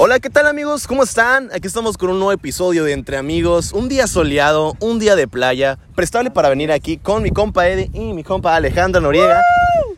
[0.00, 0.86] Hola, ¿qué tal amigos?
[0.86, 1.50] ¿Cómo están?
[1.52, 5.26] Aquí estamos con un nuevo episodio de Entre Amigos, un día soleado, un día de
[5.26, 9.40] playa, prestable para venir aquí con mi compa Eddie y mi compa Alejandra Noriega.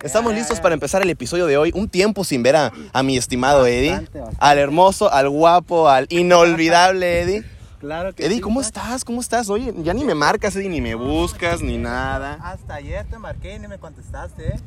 [0.03, 3.19] Estamos listos para empezar el episodio de hoy, un tiempo sin ver a, a mi
[3.19, 4.39] estimado Eddie, Bastante, bastante.
[4.41, 7.45] al hermoso, al guapo, al inolvidable Eddie.
[7.81, 9.05] Claro que Eddie, sí, ¿cómo estás?
[9.05, 9.51] ¿Cómo estás?
[9.51, 12.39] Oye, ya ni me marcas, Eddie, ni me buscas, ni nada.
[12.43, 14.61] Hasta ayer te marqué y ni me contestaste, ¿eh?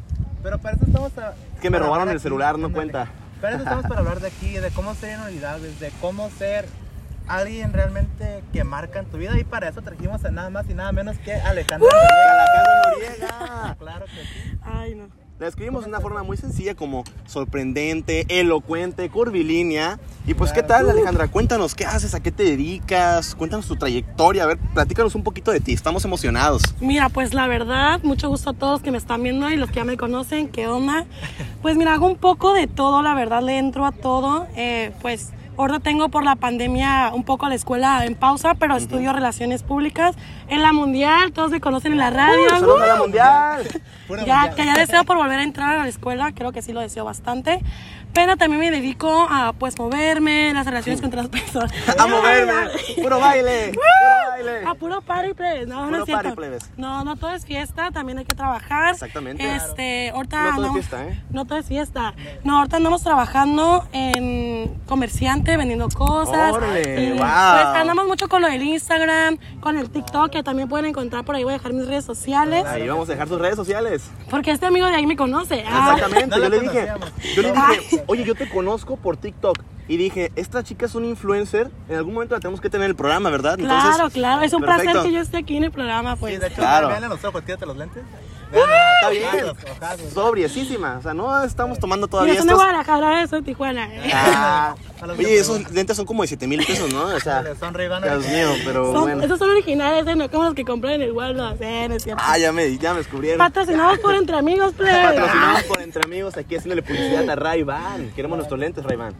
[0.43, 3.09] Pero para eso estamos a- Es que me robaron el celular, no cuenta.
[3.43, 6.65] Para eso estamos para hablar de aquí, de cómo ser inolvidables, de cómo ser
[7.27, 9.37] alguien realmente que marca en tu vida.
[9.37, 11.89] Y para eso trajimos a nada más y nada menos que Alejandra.
[11.91, 13.75] Alejandra Noriega.
[13.79, 14.57] Claro que sí.
[14.61, 15.09] Ay, no.
[15.39, 19.99] La escribimos de una forma muy sencilla, como sorprendente, elocuente, curvilínea.
[20.27, 21.27] Y pues, ¿qué tal, Alejandra?
[21.27, 22.13] Cuéntanos, ¿qué haces?
[22.13, 23.33] ¿A qué te dedicas?
[23.33, 24.43] Cuéntanos tu trayectoria.
[24.43, 25.73] A ver, platícanos un poquito de ti.
[25.73, 26.61] Estamos emocionados.
[26.79, 29.77] Mira, pues la verdad, mucho gusto a todos que me están viendo y los que
[29.77, 31.05] ya me conocen, ¿qué onda?
[31.63, 34.47] Pues mira, hago un poco de todo, la verdad, le entro a todo.
[34.55, 39.13] Eh, pues ahora tengo por la pandemia un poco la escuela en pausa, pero estudio
[39.13, 40.15] relaciones públicas
[40.49, 42.49] en la mundial, todos me conocen en la radio.
[42.49, 43.63] ¡Saludos a la mundial!
[44.03, 44.55] Ya, mundial.
[44.55, 47.05] que ya deseo por volver a entrar a la escuela, creo que sí lo deseo
[47.05, 47.61] bastante.
[48.13, 51.71] Pero también me dedico a pues moverme, las relaciones con otras personas.
[51.97, 52.53] ¡A moverme!
[53.01, 53.71] ¡Puro baile!
[54.65, 56.23] A puro party plebes, no, no Puro es cierto.
[56.23, 56.69] party plebes.
[56.77, 58.93] No, no todo es fiesta, también hay que trabajar.
[58.93, 59.55] Exactamente.
[59.55, 61.23] Este, ahorita No todo es andamos- fiesta, ¿eh?
[61.29, 62.13] No todo es fiesta.
[62.43, 66.53] No, ahorita andamos trabajando en comerciante, vendiendo cosas.
[66.53, 67.17] Órale, Y, wow.
[67.17, 71.35] Pues andamos mucho con lo del Instagram, con el TikTok, que también pueden encontrar por
[71.35, 72.65] ahí, voy a dejar mis redes sociales.
[72.65, 74.09] Ahí vamos a dejar sus redes sociales.
[74.29, 75.63] Porque este amigo de ahí me conoce.
[75.67, 76.37] Ah, Exactamente.
[76.37, 76.87] no yo le dije,
[77.35, 79.57] yo le dije, oye, yo te conozco por TikTok.
[79.87, 81.69] Y dije, esta chica es una influencer.
[81.89, 83.57] En algún momento la tenemos que tener en el programa, ¿verdad?
[83.57, 84.41] claro, Entonces, claro.
[84.41, 84.91] Es un perfecto.
[84.91, 86.33] placer que yo esté aquí en el programa, pues.
[86.35, 86.87] Sí, de hecho, Claro.
[86.87, 88.03] vean los ojos, quédate los lentes.
[88.53, 90.09] Está bien.
[90.13, 90.97] Sobriesísima.
[90.99, 92.63] O sea, no estamos tomando Mira, todavía son de estos.
[92.63, 93.89] Guadalajara, eso de Tijuana.
[94.13, 97.05] Ah, A los oye, esos lentes son como de 7 mil pesos, ¿no?
[97.05, 99.23] O sea, Son Dios mío, pero Son- bueno.
[99.23, 100.15] Esos son originales, ¿eh?
[100.15, 101.49] no como los que compré en el Waldo.
[101.49, 102.15] No cierto.
[102.23, 103.39] Ah, ya me, ya me descubrieron.
[103.39, 105.03] Patrocinados por Entre Amigos, plebe.
[105.03, 108.11] Patrocinados por Entre Amigos aquí haciéndole publicidad a Ray-Ban.
[108.15, 109.13] Queremos nuestros lentes, Ray-Ban.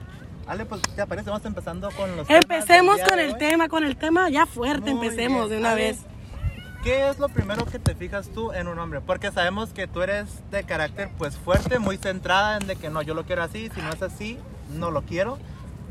[0.47, 3.95] Ale, pues te parece, vamos empezando con los Empecemos con de el tema, con el
[3.95, 5.59] tema ya fuerte, Muy empecemos de bien.
[5.61, 5.99] una Ale, vez.
[6.83, 8.99] ¿Qué es lo primero que te fijas tú en un hombre?
[8.99, 13.01] Porque sabemos que tú eres de carácter pues fuerte, muy centrada en de que no,
[13.01, 14.37] yo lo quiero así, si no es así,
[14.73, 15.37] no lo quiero,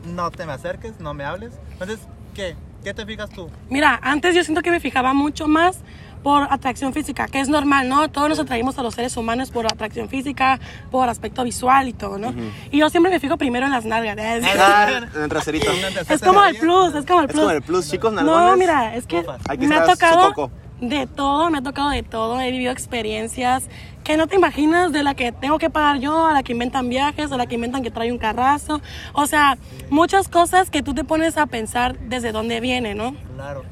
[0.04, 1.54] no te me acerques, no me hables.
[1.72, 2.00] Entonces,
[2.34, 2.56] ¿qué?
[2.84, 3.48] ¿Qué te fijas tú?
[3.70, 5.78] Mira, antes yo siento que me fijaba mucho más
[6.22, 8.08] por atracción física, que es normal, ¿no?
[8.08, 10.60] Todos nos atraímos a los seres humanos por atracción física,
[10.90, 12.32] por aspecto visual y todo, ¿no?
[12.70, 14.16] Y yo siempre me fijo primero en las nalgas.
[14.18, 14.42] ¿eh?
[14.58, 15.70] Ah, en el traserito.
[16.08, 17.40] Es como el plus, es como el Es plus.
[17.42, 18.50] como el plus, chicos, nalgones.
[18.50, 19.24] No, mira, es que.
[19.48, 20.50] Aquí me ha tocado
[20.80, 22.40] de todo, me ha tocado de todo.
[22.40, 23.68] He vivido experiencias
[24.04, 26.88] que no te imaginas de la que tengo que pagar yo, a la que inventan
[26.88, 28.80] viajes, a la que inventan que trae un carrazo.
[29.12, 29.56] O sea,
[29.90, 33.14] muchas cosas que tú te pones a pensar desde dónde viene, ¿no?
[33.36, 33.64] Claro.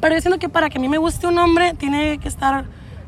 [0.00, 2.64] Pero yo siento que para que a mí me guste un hombre tiene que estar,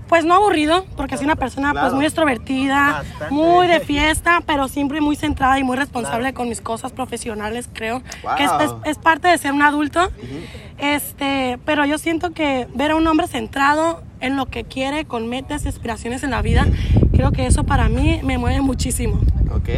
[0.09, 1.87] pues no aburrido, porque soy una persona Claro.
[1.87, 3.33] pues muy extrovertida, Bastante.
[3.34, 8.03] muy de fiesta, pero siempre muy centrada y muy responsable con mis cosas profesionales, creo.
[8.37, 10.11] Que es, es- es parte de ser un adulto.
[10.78, 15.28] Este, pero yo siento que ver a un hombre centrado en lo que quiere, con
[15.28, 16.67] metas, aspiraciones en la vida,
[17.12, 19.21] creo que eso para mí me mueve muchísimo.
[19.53, 19.69] Ok.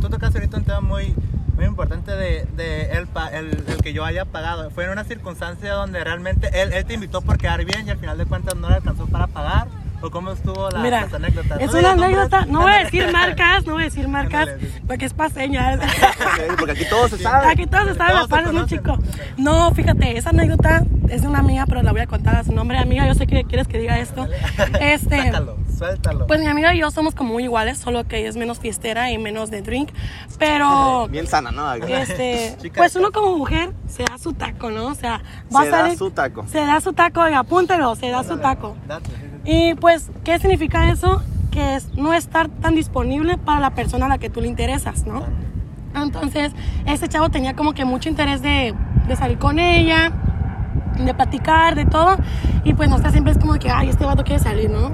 [0.00, 1.14] Tú tocaste ahorita un tema muy,
[1.64, 4.70] muy importante de, de el, pa- el, el que yo haya pagado.
[4.70, 7.98] Fue en una circunstancia donde realmente él, él te invitó por quedar bien y al
[7.98, 9.68] final de cuentas no le alcanzó para pagar.
[10.02, 11.58] ¿O cómo estuvo la, Mira, las anécdotas?
[11.62, 14.50] es No una anécdota, no voy a decir marcas, no voy a decir marcas,
[14.86, 15.78] porque es paseña.
[16.58, 17.46] Porque aquí todo se sabe.
[17.48, 18.98] Aquí todos estaban Todos las se pares, muy chico.
[19.38, 22.52] No, fíjate, esa anécdota es de una amiga, pero la voy a contar a su
[22.52, 22.78] nombre.
[22.78, 24.26] Amiga, yo sé que quieres que diga esto.
[24.80, 26.26] Este, Sácalo, suéltalo.
[26.26, 29.10] pues mi amiga y yo somos como muy iguales, solo que ella es menos fiestera
[29.10, 29.90] y menos de drink.
[30.38, 31.72] Pero, Bien sana, ¿no?
[31.74, 34.86] este, pues uno como mujer se da su taco, ¿no?
[34.86, 35.20] O sea,
[35.54, 35.98] va Se a da salir.
[35.98, 36.44] su taco.
[36.50, 38.76] Se da su taco, oiga, apúntelo, se da su taco.
[39.44, 41.22] Y pues, ¿qué significa eso?
[41.50, 45.06] Que es no estar tan disponible para la persona a la que tú le interesas,
[45.06, 45.22] ¿no?
[45.94, 46.52] Entonces,
[46.86, 48.74] ese chavo tenía como que mucho interés de,
[49.06, 50.10] de salir con ella,
[50.98, 52.16] de platicar, de todo.
[52.64, 54.90] Y pues nosotros siempre es como que, ay, este vato quiere salir, ¿no?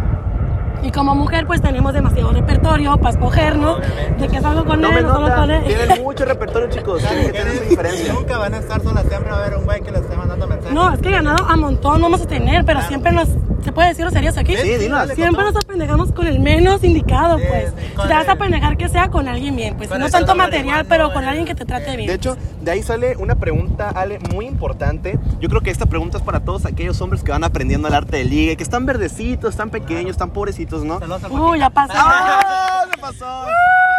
[0.83, 3.77] Y como mujer, pues tenemos demasiado repertorio para escoger, ¿no?
[4.19, 5.41] De que salgo con No él, me no salgo nota.
[5.43, 5.65] con él.
[5.65, 7.03] Tienen mucho repertorio, chicos.
[7.03, 8.13] Tienen que tener diferencia.
[8.15, 10.47] Nunca van a estar solas, siempre va a haber un güey que les esté mandando
[10.47, 10.73] mensajes.
[10.73, 13.29] No, es que ganado a montón no vamos a tener, pero siempre nos.
[13.65, 14.57] ¿Se puede decir groserías aquí?
[14.57, 17.73] Sí, dale, Siempre nos apendejamos con el menos indicado, Sí, pues.
[18.03, 19.91] Si te vas a apendejar que sea con alguien bien, pues.
[19.91, 22.09] No tanto material, pero con el- alguien que te trate bien.
[22.09, 25.19] De hecho, de ahí sale una pregunta, Ale, muy importante.
[25.41, 28.17] Yo creo que esta pregunta es para todos aquellos hombres que van aprendiendo el arte
[28.19, 30.99] de ligue, que están verdecitos, están pequeños, están pobrecitos, ¿no?
[31.31, 31.93] Uy, ya pasó.
[31.97, 32.85] ¡Ah!
[32.91, 33.27] ¿Qué pasó?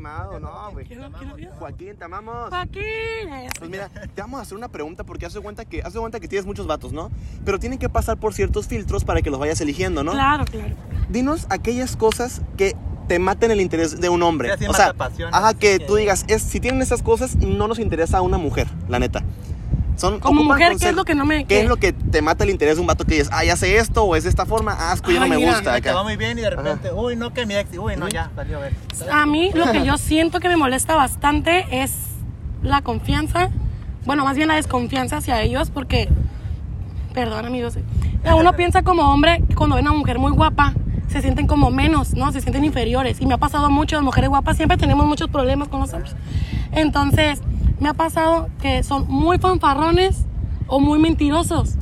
[0.00, 0.86] Ojalá no güey.
[1.58, 2.48] Joaquín, te amamos.
[2.50, 2.82] Joaquín.
[3.58, 6.00] Pues mira, te vamos a hacer una pregunta porque haz de cuenta que, haz de
[6.00, 7.10] cuenta que tienes muchos vatos, ¿no?
[7.44, 10.12] Pero tienen que pasar por ciertos filtros para que los vayas eligiendo, ¿no?
[10.12, 10.74] Claro, claro.
[11.08, 12.74] Dinos aquellas cosas que
[13.08, 14.52] te maten el interés de un hombre.
[14.68, 14.94] O sea,
[15.32, 18.38] ajá, que que- tú digas, es, si tienen esas cosas, no nos interesa a una
[18.38, 19.22] mujer, la neta.
[19.96, 21.60] Son, Como mujer, ¿qué es lo que no me- ¿Qué qué?
[21.60, 24.02] es lo que te mata el interés de un vato que dices, ay, hace esto
[24.04, 24.90] o es de esta forma?
[24.90, 25.52] Asco, ya no me mira.
[25.52, 25.74] gusta.
[25.76, 25.98] Que te acá.
[25.98, 28.58] va muy bien y de repente, uy, no, que mi ex, uy, no, ya, salió
[28.58, 28.72] a ver.
[29.12, 31.92] A mí lo que yo siento que me molesta bastante es
[32.62, 33.50] la confianza,
[34.04, 36.08] bueno, más bien la desconfianza hacia ellos, porque,
[37.12, 37.82] perdón amigos, eh,
[38.36, 40.74] uno piensa como hombre cuando ven a una mujer muy guapa,
[41.08, 42.32] se sienten como menos, ¿no?
[42.32, 43.20] Se sienten inferiores.
[43.20, 46.16] Y me ha pasado mucho, las mujeres guapas siempre tenemos muchos problemas con los hombres.
[46.72, 47.40] Entonces,
[47.80, 50.24] me ha pasado que son muy fanfarrones
[50.66, 51.74] o muy mentirosos.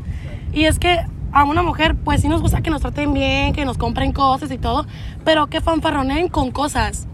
[0.53, 0.99] Y es que
[1.33, 4.51] a una mujer, pues sí nos gusta que nos traten bien, que nos compren cosas
[4.51, 4.87] y todo,
[5.25, 7.07] pero que fanfarroneen con cosas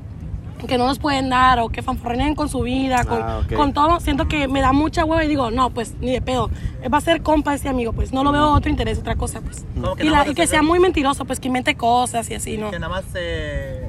[0.66, 3.52] que no nos pueden dar o que fanfarroneen con su vida, con, Ah, ok.
[3.54, 4.00] con todo.
[4.00, 6.50] Siento que me da mucha hueva y digo, no, pues ni de pedo.
[6.92, 9.64] Va a ser compa este amigo, pues no lo veo otro interés, otra cosa, pues.
[9.81, 12.72] Como que Y, la- que sea muy mentiroso, pues que invente cosas y así, ¿no?
[12.72, 13.88] Que nada más se,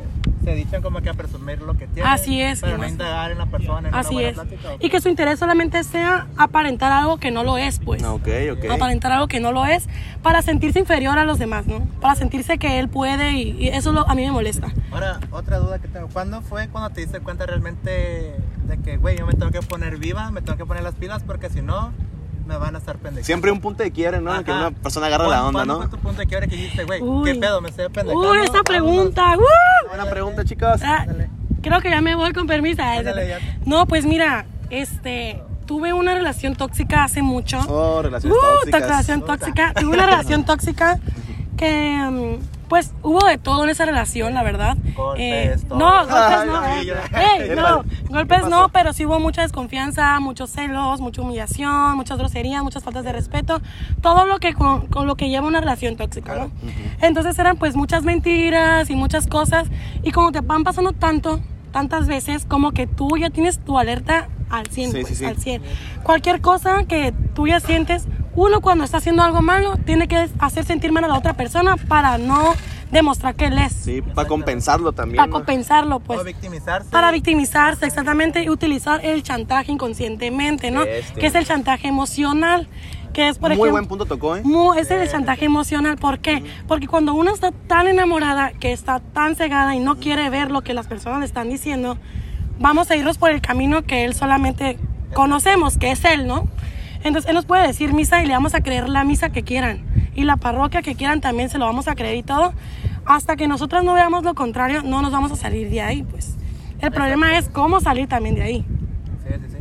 [0.50, 2.12] se dicen como que a presumir lo que tienen.
[2.12, 4.34] Así es, Pero no indagar en la persona, en Así una buena es.
[4.36, 4.70] plática.
[4.74, 8.02] ¿o Y que su interés solamente sea aparentar algo que no lo es, pues.
[8.04, 8.72] Ok, ok.
[8.72, 9.88] Aparentar algo que no lo es
[10.24, 11.82] para sentirse inferior a los demás, ¿no?
[12.02, 14.72] Para sentirse que él puede y, y eso lo- a mí me molesta.
[14.92, 16.08] Ahora, otra duda que tengo.
[16.08, 18.34] ¿Cuándo fue cuando te diste cuenta realmente
[18.66, 21.22] de que, güey, yo me tengo que poner viva, me tengo que poner las pilas
[21.24, 21.92] porque si no,
[22.50, 23.26] me van a estar pendejando?
[23.26, 24.36] Siempre un punto de quiebre, ¿no?
[24.36, 24.68] En que Ajá.
[24.68, 25.80] una persona agarra la ¿Cuándo- onda, ¿Cuándo ¿no?
[25.82, 27.32] fue tu punto de quiebre que dijiste, güey, Uy.
[27.32, 28.32] qué pedo, me estoy pendejando?
[28.32, 29.38] Uy, esa pregunta.
[29.38, 29.88] ¡uh!
[29.88, 30.82] Buena pregunta, chicos.
[30.84, 31.06] Ah,
[31.62, 32.82] creo que ya me voy con permiso.
[33.66, 37.60] No, pues mira, este, tuve una relación tóxica hace mucho.
[37.70, 38.82] Oh, relaciones Uh, tóxicas.
[38.82, 39.74] relación tóxica.
[39.74, 41.00] Tuve una relación tóxica
[41.58, 44.78] que, mm, pues, hubo de todo en esa relación, la verdad.
[44.86, 45.80] Eh, Golpes, todo.
[45.80, 46.60] no, golpes no.
[46.62, 46.86] ay,
[47.40, 47.56] ¿Qué
[48.10, 53.04] golpes no, pero sí hubo mucha desconfianza, muchos celos, mucha humillación, muchas groserías, muchas faltas
[53.04, 53.62] de respeto.
[54.02, 56.52] Todo lo que con, con lo que lleva una relación tóxica, ¿no?
[57.02, 59.68] Entonces eran pues muchas mentiras y muchas cosas.
[60.04, 61.40] Y como te van pasando tanto,
[61.72, 65.26] tantas veces, como que tú ya tienes tu alerta al 100, Sí, pues, sí, sí.
[65.26, 65.62] al 100.
[66.04, 70.66] Cualquier cosa que tú ya sientes, uno cuando está haciendo algo malo, tiene que hacer
[70.66, 72.54] sentir mal a la otra persona para no
[72.92, 73.74] demostrar que él es.
[73.74, 75.18] Sí, para compensarlo también.
[75.18, 75.34] para ¿no?
[75.34, 76.20] compensarlo, pues.
[76.20, 76.90] o victimizarse.
[76.90, 80.84] Para victimizarse, exactamente, y utilizar el chantaje inconscientemente, ¿no?
[80.84, 82.68] Que es el chantaje emocional,
[83.14, 83.72] que es, por Muy ejemplo...
[83.72, 84.44] buen punto tocó, ¿eh?
[84.78, 85.98] Es el chantaje emocional.
[85.98, 86.44] ¿Por qué?
[86.68, 90.62] Porque cuando uno está tan enamorada, que está tan cegada y no quiere ver lo
[90.62, 91.98] que las personas le están diciendo,
[92.60, 94.78] vamos a irnos por el camino que él solamente
[95.14, 96.48] conocemos, que es él, ¿no?
[97.04, 99.86] Entonces él nos puede decir misa y le vamos a creer la misa que quieran.
[100.16, 102.54] Y la parroquia que quieran también se lo vamos a creer y todo.
[103.06, 106.36] Hasta que nosotros no veamos lo contrario, no nos vamos a salir de ahí, pues.
[106.80, 108.66] El problema es cómo salir también de ahí.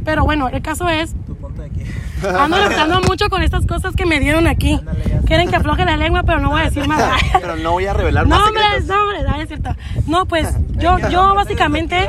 [0.05, 1.93] Pero bueno, el caso es Tu punto de quiebre.
[2.39, 4.75] Ando luchando mucho con estas cosas que me dieron aquí.
[4.75, 5.21] Ándale.
[5.27, 7.03] Quieren que afloje la lengua, pero no voy a decir más.
[7.41, 8.89] Pero no voy a revelar más No, hombre, secretos.
[8.89, 9.77] no, hombre, no, es cierto.
[10.07, 12.09] No, pues yo, yo básicamente,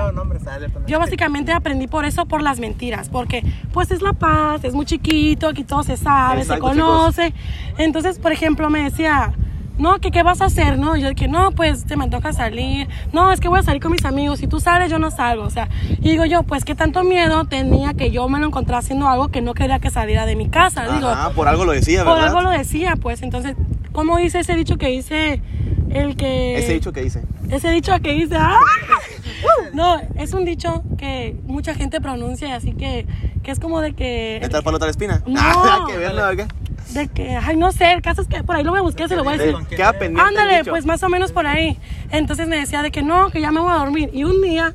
[0.88, 4.86] yo básicamente aprendí por eso, por las mentiras, porque pues es La Paz, es muy
[4.86, 7.34] chiquito, aquí todo se sabe, Exacto, se conoce.
[7.78, 9.34] Entonces, por ejemplo, me decía,
[9.80, 10.96] no, que qué vas a hacer, ¿no?
[10.96, 12.88] Y yo que no, pues te me antoja salir.
[13.14, 14.40] No, es que voy a salir con mis amigos.
[14.40, 15.44] Si tú sales, yo no salgo.
[15.44, 18.80] O sea, y digo yo, pues qué tanto miedo tenía que yo me lo encontrara
[18.80, 20.84] haciendo algo que no quería que saliera de mi casa.
[20.94, 22.28] Digo, Ajá, por algo lo decía, por ¿verdad?
[22.30, 23.22] algo lo decía, pues.
[23.24, 23.56] Entonces,
[23.92, 25.42] ¿cómo dice ese dicho que dice
[25.90, 26.58] el que.
[26.58, 27.24] Ese dicho que dice.
[27.50, 28.36] Ese dicho que dice.
[28.38, 28.60] ¡ah!
[29.74, 33.06] No, es un dicho que mucha gente pronuncia, así que,
[33.44, 34.38] que es como de que.
[34.38, 35.22] ¿Está el palo otra espina?
[35.26, 35.40] No.
[35.42, 36.48] Ah, que verlo acá.
[36.94, 39.08] De que, ay, no sé, el caso es que por ahí lo voy a buscar,
[39.08, 39.56] se lo voy a decir.
[39.70, 40.22] Queda pendiente.
[40.22, 40.72] Ándale, dicho.
[40.72, 41.78] pues más o menos por ahí.
[42.12, 44.10] Entonces me decía de que no, que ya me voy a dormir.
[44.12, 44.74] Y un día,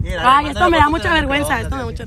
[0.00, 2.06] Mira, ay, mándale esto me da mucha vergüenza, esto me da mucha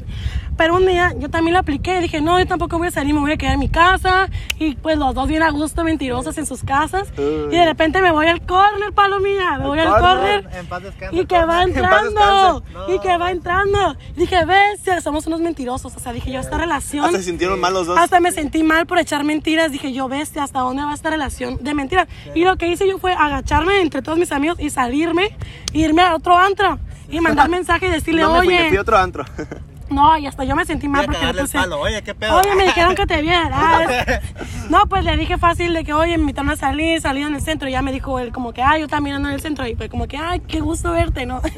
[0.58, 3.20] Pero un día yo también lo apliqué, dije, no, yo tampoco voy a salir, me
[3.20, 4.30] voy a quedar en mi casa.
[4.60, 7.12] Y pues los dos bien a gusto, mentirosos en sus casas.
[7.18, 7.48] Uy.
[7.52, 10.48] Y de repente me voy al corner, palomilla, me voy al corner.
[11.12, 13.96] Y que va entrando, y que va entrando.
[14.16, 15.96] Dije, ves, somos unos mentirosos.
[15.96, 17.06] O sea, dije yo, esta relación.
[17.06, 17.98] Hasta se sintieron mal los dos.
[17.98, 19.72] Hasta me sentí mal por echar mentiras.
[19.72, 22.08] Dije, yo, bestia, ¿hasta dónde va esta relación de mentiras?
[22.36, 25.36] Y lo que hice yo fue agacharme entre todos mis amigos y salirme,
[25.74, 26.80] irme a otro antro
[27.10, 29.26] y mandar mensaje y decirle, no me fui, me fui a otro antro.
[29.92, 31.58] No, y hasta yo me sentí mal Voy a porque el puse.
[31.58, 31.80] palo.
[31.82, 32.36] Oye, qué pedo.
[32.38, 34.22] Oye, me dijeron que te vieras.
[34.70, 37.42] No, pues le dije fácil de que, oye, me invitaron a salir, salí en el
[37.42, 37.68] centro.
[37.68, 39.68] Y ya me dijo él, como que, ay, yo también ando en el centro.
[39.68, 41.42] Y pues, como que, ay, qué gusto verte, ¿no?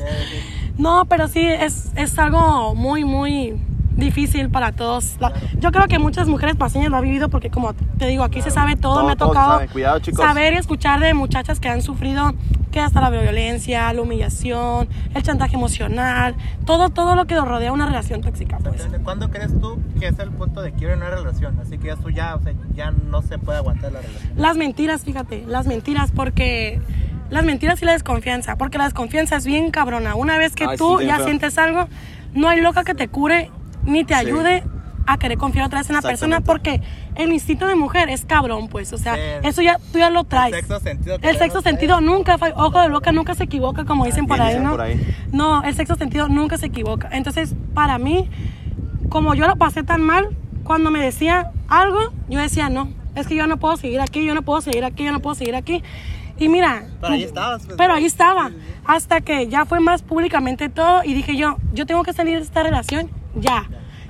[0.78, 3.54] No, pero sí, es, es algo muy, muy
[3.96, 5.16] difícil para todos.
[5.20, 8.42] La- yo creo que muchas mujeres paseñas lo han vivido porque, como te digo, aquí
[8.42, 8.96] se sabe todo.
[8.96, 9.62] Todo, me ha tocado.
[9.72, 12.34] Cuidado, saber y escuchar de muchachas que han sufrido
[12.72, 16.36] que hasta la violencia, la humillación, el chantaje emocional,
[16.66, 18.58] todo, todo lo que rodea una relación tóxica.
[18.58, 18.88] Pues.
[19.04, 21.60] ¿Cuándo crees tú que es el punto de quiebre en una relación?
[21.62, 24.32] Así que ya tú ya, o sea, ya no se puede aguantar la relación.
[24.36, 26.82] Las mentiras, fíjate, las mentiras, porque
[27.30, 30.16] las mentiras y la desconfianza, porque la desconfianza es bien cabrona.
[30.16, 31.26] Una vez que Ay, tú ya feo.
[31.26, 31.88] sientes algo,
[32.34, 33.52] no hay loca que te cure
[33.86, 34.64] ni te ayude
[35.06, 36.82] a querer confiar otra vez en la persona, porque
[37.16, 40.56] el instinto de mujer es cabrón, pues, o sea, eso ya tú ya lo traes.
[40.56, 44.42] sexto sentido El sexto sentido nunca, ojo de loca nunca se equivoca, como dicen por
[44.42, 44.72] ahí, ¿no?
[44.72, 45.00] por ahí.
[45.32, 47.10] No, el sexto sentido nunca se equivoca.
[47.12, 48.30] Entonces, para mí,
[49.10, 50.30] como yo lo pasé tan mal,
[50.64, 52.00] cuando me decía algo,
[52.30, 55.04] yo decía, no, es que yo no puedo seguir aquí, yo no puedo seguir aquí,
[55.04, 55.84] yo no puedo seguir aquí.
[56.40, 57.78] Y mira, Pero ahí estabas, pues.
[57.78, 58.52] pero ahí estaba,
[58.86, 62.44] hasta que ya fue más públicamente todo y dije yo, yo tengo que salir de
[62.44, 63.68] esta relación ya.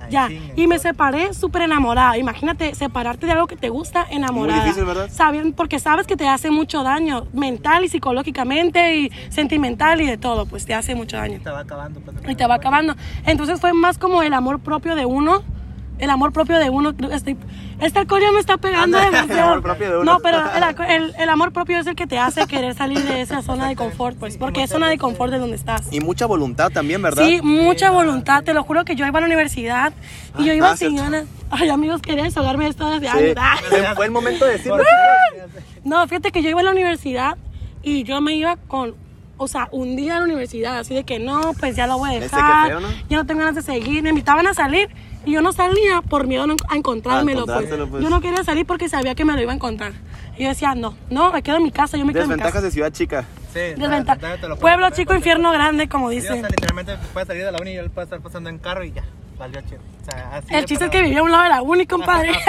[0.10, 2.18] Ya, y me separé súper enamorada.
[2.18, 4.64] Imagínate separarte de algo que te gusta enamorada.
[4.64, 5.10] difícil, ¿verdad?
[5.10, 10.18] Saben, porque sabes que te hace mucho daño mental y psicológicamente y sentimental y de
[10.18, 12.00] todo, pues te hace mucho daño Te va acabando.
[12.02, 12.96] Pues, y te va acabando.
[13.26, 15.42] Entonces fue más como el amor propio de uno.
[16.04, 16.94] El amor propio de uno.
[17.12, 17.38] Estoy,
[17.80, 19.32] este alcohol ya me está pegando demasiado.
[19.34, 20.14] el amor propio de uno.
[20.14, 23.22] No, pero el, el- el amor propio es el que te hace querer salir de
[23.22, 25.92] esa zona de confort, pues, porque es zona de confort de donde estás.
[25.94, 27.26] Y mucha voluntad también, ¿verdad?
[27.26, 28.44] Sí, mucha voluntad.
[28.44, 29.94] Te lo juro que yo iba a la universidad
[30.38, 31.26] y yo Ah, iba ah, sin ganas.
[31.50, 33.18] Ay, amigos, quería desahogarme de esto desde Sí.
[33.18, 33.36] años.
[33.40, 33.94] Ah.
[33.96, 34.84] Fue el momento de decirlo.
[35.84, 37.38] No, fíjate que yo iba a la universidad
[37.82, 38.96] y yo me iba con,
[39.44, 42.16] o sea, un día a la universidad, así de que no, pues ya lo voy
[42.16, 42.88] a dejar, feo, ¿no?
[43.10, 44.90] ya no tengo ganas de seguir, me invitaban a salir
[45.26, 47.70] y yo no salía por miedo a no- a encontrármelo, A pues.
[47.90, 48.04] pues.
[48.04, 49.94] Yo no quería salir porque sabía que me lo iba a encontrar.
[50.38, 52.34] Y yo decía, no, no, me quedo en mi casa, yo me quedo en mi
[52.34, 52.66] Desventajas casa.
[52.66, 53.26] de ciudad chica.
[53.54, 54.20] Sí, Desventaja.
[54.22, 56.48] la- la- te lo Pueblo chico, poner, infierno grande, como Sí, o sea, dicen.
[56.50, 59.04] literalmente puedes salir de la uni y él puede estar pasando en carro y ya,
[59.44, 59.60] valió.
[59.60, 62.32] O sea, así El chiste es que vivía a un lado de la uni, compadre.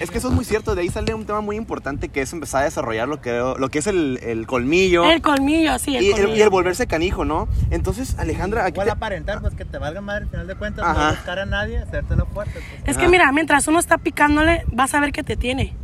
[0.00, 2.32] Es que eso es muy cierto, de ahí sale un tema muy importante que es
[2.32, 6.02] empezar a desarrollar lo que, lo que es el, el colmillo el colmillo, sí, el
[6.02, 6.36] y, el, colmillo.
[6.36, 7.46] y el volverse canijo, ¿no?
[7.70, 10.84] Entonces, Alejandra, aquí Igual te- aparentar, pues que te valga madre al final de cuentas,
[10.84, 11.04] Ajá.
[11.10, 12.54] no buscar a nadie, hacértelo fuerte.
[12.54, 12.82] Pues.
[12.86, 13.00] Es Ajá.
[13.06, 15.76] que mira, mientras uno está picándole, vas a ver que te tiene.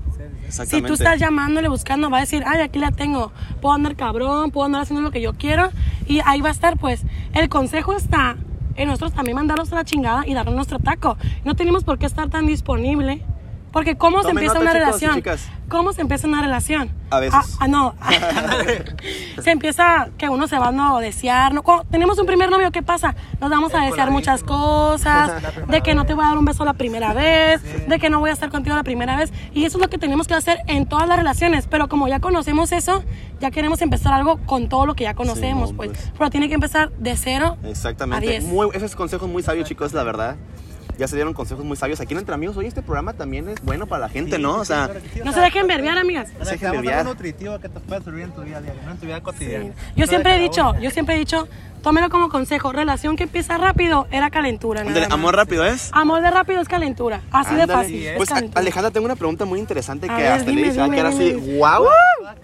[0.49, 4.51] Si tú estás llamándole, buscando, va a decir, ay, aquí la tengo, puedo andar cabrón,
[4.51, 5.71] puedo andar haciendo lo que yo quiero,
[6.07, 8.37] y ahí va a estar, pues, el consejo está
[8.76, 11.17] en nosotros también mandarnos a la chingada y darnos nuestro taco.
[11.45, 13.23] No tenemos por qué estar tan disponible,
[13.73, 15.14] porque ¿cómo se empieza nota, una chicos relación?
[15.17, 15.50] chicas.
[15.73, 16.91] ¿Cómo se empieza una relación?
[17.09, 17.41] A veces.
[17.43, 17.95] Ah, ah, no.
[19.43, 21.55] se empieza que uno se va a desear.
[21.55, 21.62] ¿no?
[21.62, 23.14] Cuando tenemos un primer novio, ¿qué pasa?
[23.41, 25.33] Nos vamos a desear muchas cosas,
[25.69, 28.21] de que no te voy a dar un beso la primera vez, de que no
[28.21, 29.33] voy a estar contigo la primera vez.
[29.55, 31.67] Y eso es lo que tenemos que hacer en todas las relaciones.
[31.67, 33.02] Pero como ya conocemos eso,
[33.41, 35.93] ya queremos empezar algo con todo lo que ya conocemos, no, pues.
[35.93, 36.12] pues.
[36.19, 38.26] Pero tiene que empezar de cero a Exactamente.
[38.26, 38.45] diez.
[38.45, 40.37] Muy, esos consejos muy sabios, chicos, la verdad.
[40.99, 42.00] Ya se dieron consejos muy sabios.
[42.00, 44.56] Aquí en Entre Amigos, hoy este programa también es bueno para la gente, ¿no?
[44.56, 46.30] O sea, sí, No se dejen verbiar, amigas.
[46.40, 46.99] o sea, se a verbiar.
[47.00, 49.72] algo nutritivo que te puede servir en tu vida diaria, no en tu vida cotidiana.
[49.96, 51.49] Yo No siempre he dicho, yo siempre he dicho,
[51.83, 52.73] tómelo como consejo.
[52.73, 54.81] Relación que empieza rápido era calentura.
[54.81, 55.15] nada ándale, más.
[55.15, 55.91] amor rápido es.
[55.93, 57.21] Amor de rápido es calentura.
[57.31, 58.07] Así de fácil.
[58.07, 58.61] es Pues calentura.
[58.61, 61.01] Alejandra, tengo una pregunta muy interesante A que ver, hasta dime, le dice, dime, que
[61.01, 61.87] era así, wow.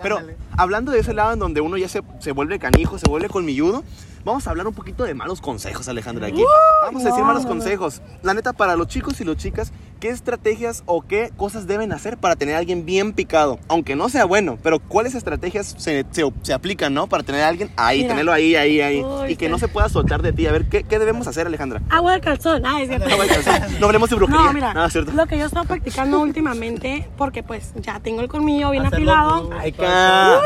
[0.02, 0.20] Pero
[0.56, 3.84] hablando de ese lado en donde uno ya se, se vuelve canijo, se vuelve colmilludo,
[4.24, 6.44] vamos a hablar un poquito de malos consejos, Alejandra, aquí.
[6.82, 8.02] Vamos a decir malos consejos.
[8.22, 12.16] La neta, para los chicos y las chicas, ¿qué estrategias o qué cosas deben hacer
[12.18, 13.58] para tener a alguien bien picado?
[13.68, 17.06] Aunque no sea bueno, pero ¿cuáles estrategias se, se- se aplican, no?
[17.06, 18.08] Para tener a alguien ahí, Mira.
[18.10, 19.02] tenerlo ahí, ahí, ahí.
[19.02, 20.46] Uy, y que qué- no se pueda soltar de ti.
[20.46, 21.82] A ver, ¿qué, qué debemos hacer, Alejandra?
[21.90, 22.64] Agua de calzón.
[22.64, 23.08] Ah, es cierto.
[23.08, 24.44] No, vaya, no hablemos de brujería.
[24.44, 25.12] No, mira, Ah, ¿cierto?
[25.12, 29.12] lo que yo he estado practicando últimamente, porque pues ya tengo el colmillo bien Hacerlo
[29.12, 30.40] afilado, tú, Ay, tú, ca-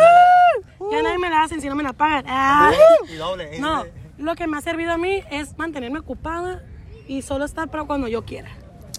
[0.91, 2.25] ya nadie me la hacen si no me la pagan.
[2.29, 2.71] Ah.
[3.13, 3.59] Y doble.
[3.61, 3.85] No,
[4.19, 6.63] lo que me ha servido a mí es mantenerme ocupada
[7.09, 8.51] y solo estar para cuando yo quiera.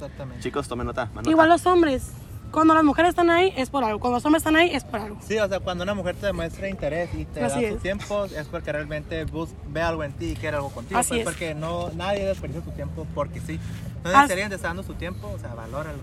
[0.03, 0.43] Exactamente.
[0.43, 1.09] Chicos, tomen nota.
[1.25, 2.11] Igual los hombres,
[2.51, 4.99] cuando las mujeres están ahí es por algo, cuando los hombres están ahí es por
[4.99, 5.17] algo.
[5.25, 7.81] Sí, o sea, cuando una mujer te demuestra interés y te Así da su es.
[7.81, 10.99] tiempo, es porque realmente bus ve algo en ti y quiere algo contigo.
[10.99, 11.25] Así pues, es.
[11.25, 13.59] Porque no, nadie desperdicia su tiempo porque sí.
[14.03, 15.99] No te está dando su tiempo, o sea, valóralo.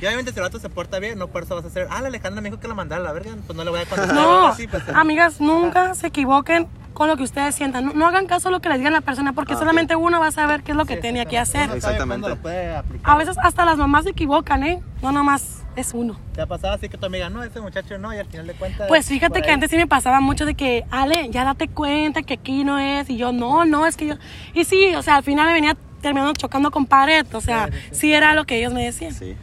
[0.00, 2.00] Y obviamente si el vato se porta bien, no por eso vas a hacer, ah,
[2.02, 3.86] la Alejandra me dijo que la mandara a la verga, pues no le voy a
[3.86, 4.14] contestar.
[4.14, 7.86] No, así, pues, amigas, nunca se equivoquen con lo que ustedes sientan.
[7.86, 10.20] No, no hagan caso a lo que les diga la persona porque Ah, solamente uno
[10.20, 11.66] va a saber qué es lo que sí, tenía que hacer.
[11.66, 12.28] Sabe Exactamente.
[12.28, 13.10] lo puede aplicar.
[13.10, 14.80] A veces hasta las mamás se equivocan, ¿eh?
[15.02, 16.16] No nomás es uno.
[16.34, 18.54] ¿Te ha pasado así que tu amiga, no, ese muchacho no, y al final de
[18.54, 18.86] cuentas...
[18.86, 22.22] Pues fíjate que ahí- antes sí me pasaba mucho de que, Ale, ya date cuenta
[22.22, 23.10] que aquí no es.
[23.10, 24.14] Y yo, no, no, es que yo.
[24.52, 27.26] Y sí, o sea, al final me venía terminando chocando con pared.
[27.32, 29.12] O sea, Sí, sí, sí era lo que ellos me decían.
[29.14, 29.34] Sí.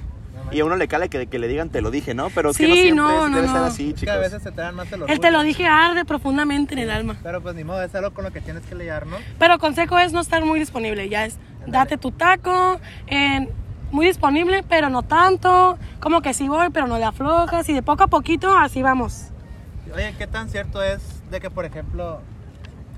[0.51, 2.29] Y a uno le cala que, que le digan te lo dije, ¿no?
[2.29, 3.53] Pero Sí, que no siempre no, no, debe no.
[3.53, 4.15] ser así, Es que chicos.
[4.15, 6.89] a veces se te dan más el Él te lo dije arde profundamente en el
[6.91, 7.15] alma.
[7.24, 9.17] Pero pues ni modo, es algo con lo que tienes que lidiar, ¿no?
[9.39, 11.08] Pero el consejo es no estar muy disponible.
[11.10, 13.50] Ya es, date tu taco, en-
[13.91, 15.77] muy disponible, pero no tanto.
[16.00, 17.67] Como que sí voy, pero no le aflojas.
[17.70, 19.25] Y de poco a poquito, así vamos.
[19.93, 22.22] Oye, ¿qué tan cierto es de que, por ejemplo,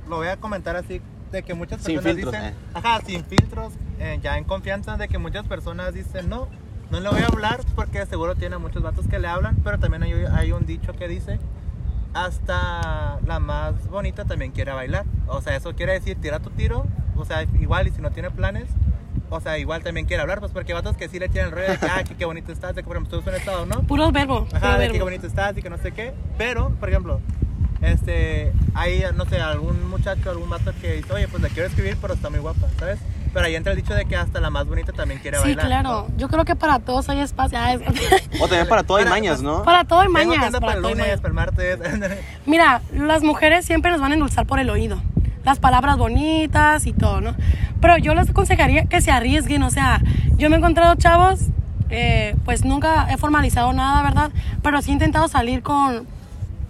[0.08, 2.58] lo voy a comentar así, de que muchas Sin personas filtros, dicen, eh.
[2.76, 6.48] ajá, sin filtros, eh, ya en confianza, de que muchas personas dicen, no,
[6.94, 10.04] no le voy a hablar porque seguro tiene muchos vatos que le hablan, pero también
[10.04, 11.40] hay, hay un dicho que dice,
[12.14, 15.04] hasta la más bonita también quiere bailar.
[15.26, 16.86] O sea, eso quiere decir, tira tu tiro,
[17.16, 18.70] o sea, igual y si no tiene planes,
[19.32, 21.54] o sea, igual también quiere hablar, pues porque hay vatos que sí le tiran el
[21.54, 23.66] rollo de que, ah, que qué bonito estás, de que por ejemplo tú en estado,
[23.66, 23.82] ¿no?
[23.82, 24.48] Puro verbo.
[24.54, 24.94] Ajá, puro de que verbo.
[24.94, 26.14] qué bonito estás y que no sé qué.
[26.38, 27.22] Pero, por ejemplo,
[27.82, 31.98] este, hay, no sé, algún muchacho, algún vato que dice, oye, pues la quiero escribir,
[32.00, 33.00] pero está muy guapa, ¿sabes?
[33.34, 35.66] Pero ahí entra el dicho de que hasta la más bonita también quiere Sí, bailar.
[35.66, 36.08] claro.
[36.18, 37.58] Yo creo que para todos hay espacio.
[37.60, 37.82] Ah, es-
[38.40, 39.63] O también para todo hay mañas, ¿no?
[39.63, 40.38] para todo hay mañas.
[40.52, 41.20] Para para el todo hay lunes, mañas.
[41.22, 41.80] para el martes.
[42.46, 45.02] Mira, las mujeres siempre nos van a endulzar por el oído.
[45.44, 47.36] Las palabras bonitas y todo, ¿no?
[47.82, 49.63] Pero yo les aconsejaría que se arriesguen.
[49.63, 50.00] O sea,
[50.38, 51.40] yo me he encontrado chavos,
[51.90, 54.30] eh, pues nunca he formalizado nada, ¿verdad?
[54.62, 56.08] Pero sí he intentado salir con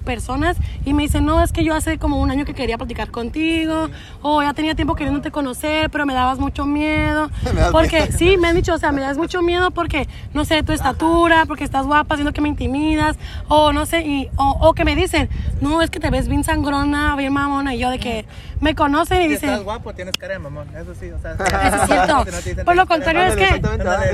[0.04, 3.10] personas y me dicen, no, es que yo hace como un año que quería platicar
[3.10, 3.90] contigo,
[4.22, 7.30] o ya tenía tiempo queriéndote conocer, pero me dabas mucho miedo.
[7.72, 8.18] Porque miedo.
[8.18, 11.46] sí, me han dicho, o sea, me das mucho miedo porque, no sé, tu estatura,
[11.46, 13.18] porque estás guapa, siento que me intimidas,
[13.48, 15.30] o no sé, y, o, o que me dicen,
[15.62, 18.26] no, es que te ves bien sangrona, bien mamona, y yo de que
[18.60, 20.68] me conocen y dicen, estás guapo, tienes cara de mamón.
[20.76, 21.32] Eso sí, o sea.
[21.68, 22.26] Eso es cierto.
[22.42, 23.44] si no Por lo contrario es que-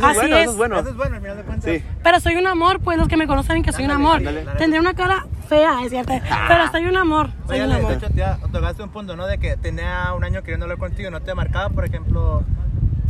[0.04, 0.32] así es.
[0.42, 0.78] eso es bueno.
[0.78, 1.72] Al final de cuentas.
[1.72, 1.84] Sí.
[2.04, 4.22] pero soy un amor, pues los que me conocen que soy un amor.
[4.58, 6.14] Tendré una cara fea, es cierto,
[6.48, 7.92] pero soy un amor, soy Oye, un de amor.
[7.94, 9.26] hecho, te tocaste un punto, ¿no?
[9.26, 12.44] De que tenía un año queriendo hablar contigo y no te marcaba, por ejemplo.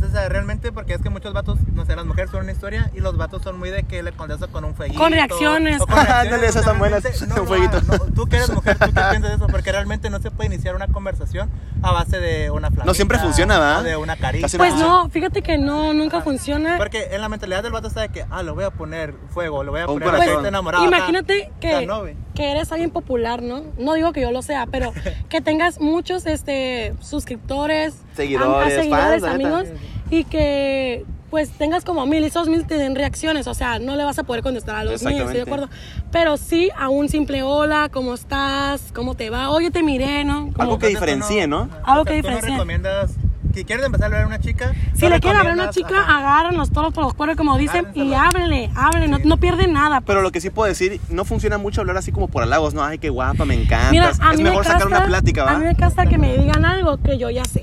[0.00, 3.00] Entonces, realmente, porque es que muchos vatos, no sé, las mujeres son una historia y
[3.00, 4.98] los vatos son muy de que le contestas con un fueguito.
[4.98, 5.78] Con reacciones.
[5.78, 7.82] o con Ándale, esas o están buenas, no un lo fueguito.
[7.82, 7.98] no.
[8.14, 9.46] Tú que eres mujer, ¿tú qué piensas de eso?
[9.48, 11.50] Porque realmente no se puede iniciar una conversación
[11.82, 12.86] a base de una flamita.
[12.86, 13.80] No siempre funciona, ¿verdad?
[13.80, 14.16] o de una.
[14.16, 16.78] Casi Pues no, fíjate que no, nunca funciona.
[16.78, 19.62] Porque en la mentalidad del vato está de que, ah, le voy a poner fuego,
[19.62, 20.82] le voy a Un poner aceite enamorado.
[20.82, 23.64] Imagínate O que, que eres alguien popular, ¿no?
[23.76, 24.94] No digo que yo lo sea, pero
[25.28, 29.64] que tengas muchos este, suscriptores, Seguidores, seguidores, fans, amigos,
[30.10, 33.94] y que pues tengas como mil y esos mil te den reacciones, o sea, no
[33.94, 35.68] le vas a poder contestar a los mil, estoy de acuerdo.
[36.10, 38.90] Pero sí a un simple hola, ¿cómo estás?
[38.92, 39.50] ¿Cómo te va?
[39.50, 40.48] Oye, te miré, ¿no?
[40.52, 41.68] Como- Algo que diferencie, ¿no?
[41.84, 42.50] Algo que tú no diferencie.
[42.50, 43.12] recomiendas,
[43.54, 45.70] si quieres empezar a ver a una chica, Si no le quieren hablar a una
[45.70, 46.18] chica, ajá.
[46.18, 50.00] agarran los toros por los cuernos, como dicen, y háblenle, háblenle, no, no pierden nada.
[50.00, 50.06] pues.
[50.08, 52.82] Pero lo que sí puedo decir, no funciona mucho hablar así como por halagos, ¿no?
[52.82, 53.92] Ay, qué guapa, me encantas.
[53.92, 55.70] Mira, a es mí mejor me sacar una plática, A mí ¿va?
[55.70, 57.62] me castra que me digan algo que yo ya sé.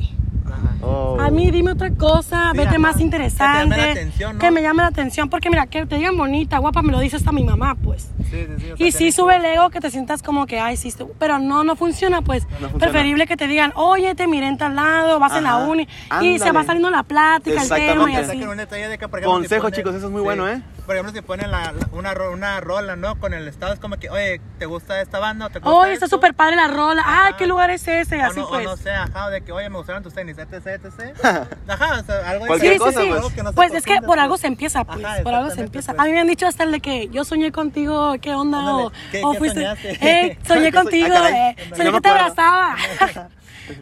[0.82, 1.18] Oh.
[1.20, 2.80] A mí dime otra cosa, Sí, vete ajá.
[2.80, 3.60] más Que te interesante.
[3.70, 4.40] llame la atención, ¿no?
[4.40, 7.16] que me llame la atención, porque mira, que te digan bonita, guapa, me lo dice
[7.16, 8.10] hasta mi mamá, pues.
[8.30, 11.40] Sí, sí, Y sí sube el ego que te sientas como que, ay, sí, pero
[11.40, 12.44] no, no funciona, pues.
[12.44, 12.78] No funciona.
[12.78, 15.88] Preferible que te digan, oye, te miré en tal lado, vas en la uni,
[16.22, 18.14] y se va saliendo la plática, el tema y.
[18.14, 18.28] Que así.
[18.32, 20.62] saquen un detalle de que, por ejemplo, si Consejo, chicos, eso es muy bueno, ¿eh?
[20.88, 23.20] Por ejemplo, si ponen la, la- una, una rola, ¿no?
[23.20, 26.06] Con el estado, es como que, oye, ¿te gusta esta banda te gusta Oye, está
[26.06, 26.16] esto?
[26.16, 27.38] súper padre la rola, ay, Ajá.
[27.38, 28.18] ¿qué lugar es ese?
[28.20, 28.66] O Así no, pues.
[28.66, 31.14] o no sé, ajá, de que, oye, me gustaron tus tenis, etc, etc.
[31.68, 33.06] Ajá, o sea, algo Cualquier Sí, cosa, sí.
[33.10, 33.18] pues.
[33.22, 34.20] Algo que no Pues es que por pues.
[34.20, 35.04] algo se empieza, pues.
[35.06, 35.92] Ajá, por algo se empieza.
[35.94, 36.02] pues.
[36.02, 38.60] A mí me han dicho hasta el de que yo soñé contigo, ¿qué onda?
[38.60, 39.60] Ándale, O, ¿qué- o qué fuiste.
[39.60, 39.92] soñaste?
[40.02, 41.34] Eh, soñé ¿Qué soñ- contigo, Ah, caray.
[41.34, 42.76] eh, soñé que te abrazaba.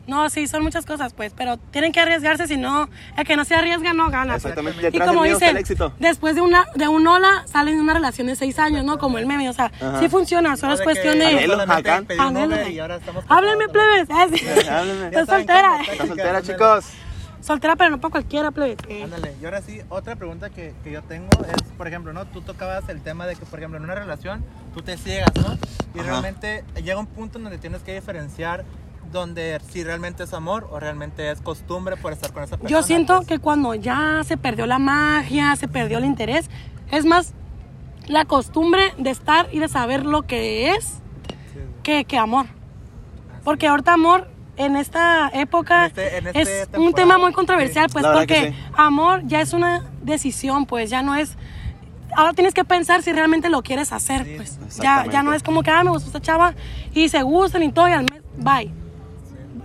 [0.07, 3.45] No, sí, son muchas cosas, pues, pero tienen que arriesgarse, si no, el que no
[3.45, 4.33] se arriesga no gana.
[4.33, 4.45] pues.
[4.45, 5.57] Exactamente, Y detrás como dicen,
[5.99, 8.97] después de una de un hola salen de una relación de seis años, ¿no?
[8.97, 9.99] Como el meme, o sea, Ajá.
[9.99, 11.31] sí funciona, solo No, es cuestión de...
[11.31, 11.47] Y
[13.27, 14.07] Háblenme, plebes.
[14.35, 14.67] Sí.
[14.67, 15.11] Háblenme.
[15.11, 15.69] Ya Estoy saben soltera.
[15.77, 16.85] cómo, Está soltera, chicos.
[17.41, 18.75] Soltera, pero no para cualquiera, plebe.
[19.03, 22.25] Ándale, y ahora sí, otra pregunta que, que yo tengo es, por ejemplo, ¿no?
[22.25, 24.43] Tú tocabas el tema de que, por ejemplo, en una relación
[24.73, 25.53] tú te ciegas, ¿no?
[25.93, 26.09] Y Ajá.
[26.09, 28.65] realmente llega un punto en donde tienes que diferenciar
[29.11, 32.69] donde si realmente es amor o realmente es costumbre por estar con esa persona.
[32.69, 33.27] Yo siento pues.
[33.27, 36.49] que cuando ya se perdió la magia, se perdió el interés,
[36.91, 37.33] es más
[38.07, 40.85] la costumbre de estar y de saber lo que es
[41.53, 42.45] Sí, que, que amor.
[43.43, 47.31] Porque ahorita amor en esta época En este- en este es un temporada, tema muy
[47.33, 47.93] controversial, sí.
[47.93, 51.37] pues porque amor ya es una decisión, pues ya no es...
[52.17, 54.57] Ahora tienes que pensar si realmente lo quieres hacer, Sí, pues.
[54.81, 56.53] Ya, ya no es como que, ah, me gusta esta chava
[56.93, 58.71] y se gustan y todo y al mes, bye.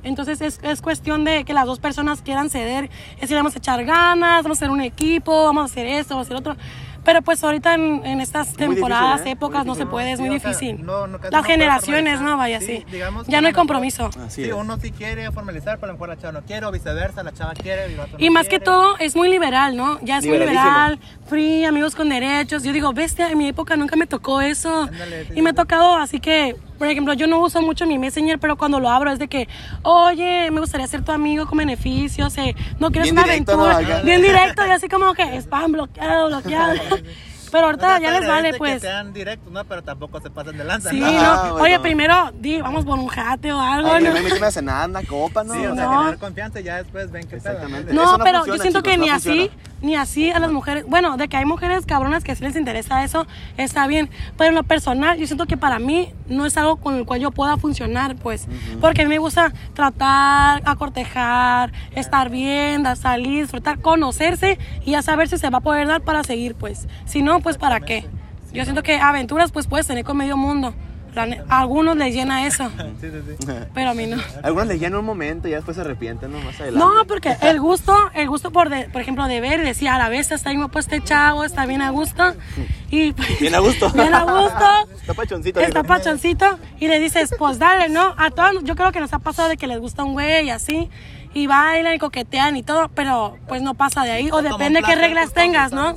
[0.02, 3.58] Entonces es, es cuestión de que las dos personas quieran ceder, es decir, vamos a
[3.58, 6.56] echar ganas, vamos a hacer un equipo, vamos a hacer esto, vamos a hacer otro.
[7.02, 9.32] Pero pues ahorita en, en estas muy temporadas, difícil, ¿eh?
[9.32, 10.84] épocas, no se puede, es Sí, muy difícil.
[10.84, 12.20] no- no- Las generaciones.
[12.20, 12.36] ¿no?
[12.36, 12.84] Vaya, Sí, sí.
[12.92, 14.10] digamos que Ya no hay compromiso.
[14.26, 16.70] Así Sí, uno sí quiere formalizar, pero a lo mejor la chava no quiere, o
[16.70, 18.64] viceversa, la chava quiere y no Y más que quiere.
[18.66, 19.98] todo, es muy liberal, ¿no?
[20.02, 22.64] Ya es muy liberal, free, amigos con derechos.
[22.64, 24.82] Yo digo, bestia, en mi época nunca me tocó eso.
[24.82, 27.98] Ándale, sí, y me ha tocado, así que, por ejemplo, yo no uso mucho mi
[27.98, 29.46] Messenger, pero cuando lo abro es de que,
[29.82, 33.64] oye, me gustaría ser tu amigo con beneficios, eh, no quieres Bien una directo, ¿no?
[33.66, 33.96] aventura.
[33.96, 34.02] Acá.
[34.02, 36.72] Bien directo, y así como que spam bloqueado, bloqueado.
[37.52, 38.74] Pero ahorita ya les vale, pues.
[38.74, 39.62] Que sean directos, ¿no?
[39.64, 40.88] Pero tampoco se pasen de lanza.
[40.88, 41.06] Sí, ¿no?
[41.06, 41.50] Ah, no.
[41.52, 41.64] bueno.
[41.64, 44.12] Oye, primero, di, vamos por un jate o algo, Ay, ¿no?
[44.12, 45.52] me meten una cenada, copa, ¿no?
[45.52, 45.90] Sí, o sea, No.
[45.98, 47.52] generar confianza y ya después ven qué pedo.
[47.52, 47.92] Exactamente.
[47.92, 49.50] No, no pero funciona, yo siento chicos, que no ni así.
[49.82, 53.04] Ni así a las mujeres, bueno, de que hay mujeres cabronas que sí les interesa
[53.04, 56.76] eso, está bien, pero en lo personal yo siento que para mí no es algo
[56.76, 58.46] con el cual yo pueda funcionar, pues,
[58.80, 65.28] porque a mí me gusta tratar, acortejar, estar bien, salir, disfrutar, conocerse y ya saber
[65.28, 68.06] si se va a poder dar para seguir, pues, si no, pues, ¿para qué?
[68.52, 70.74] Yo siento que aventuras, pues, puedes tener con medio mundo,
[71.16, 72.70] a algunos les llena eso,
[73.00, 73.52] Sí, sí, sí.
[73.74, 74.16] pero a mí no.
[74.42, 76.40] Algunos les llenan un momento y después se arrepienten, ¿no?
[76.40, 76.86] Más adelante.
[76.86, 79.98] No, porque el gusto, el gusto por, de, por ejemplo, de ver y decir, a
[79.98, 82.34] la vez está bien pues este chavo, está bien a gusto.
[82.92, 83.88] Y, pues, Bien a gusto.
[83.94, 84.64] Bien a gusto.
[85.00, 85.60] Está pachoncito.
[85.60, 88.16] Está pachoncito y le dices, pues dale, ¿no?
[88.18, 90.50] A todos, yo creo que nos ha pasado de que les gusta un güey y
[90.50, 90.90] así,
[91.32, 94.96] y bailan y coquetean y todo, pero pues no pasa de ahí, o depende qué
[94.96, 95.96] reglas tengas, ¿no?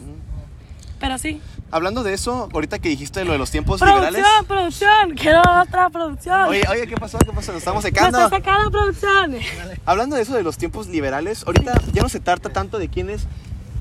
[0.99, 1.41] Pero sí.
[1.73, 4.47] Hablando de eso, ahorita que dijiste lo de los tiempos Producción, liberales.
[4.47, 6.41] producción, quiero otra producción.
[6.41, 7.17] Oye, oye, ¿qué pasó?
[7.17, 7.51] ¿Qué pasó?
[7.51, 8.19] Nos estamos secando.
[8.19, 9.37] está sacando producción.
[9.83, 13.09] Hablando de eso de los tiempos liberales, ahorita ya no se trata tanto de quién
[13.09, 13.25] es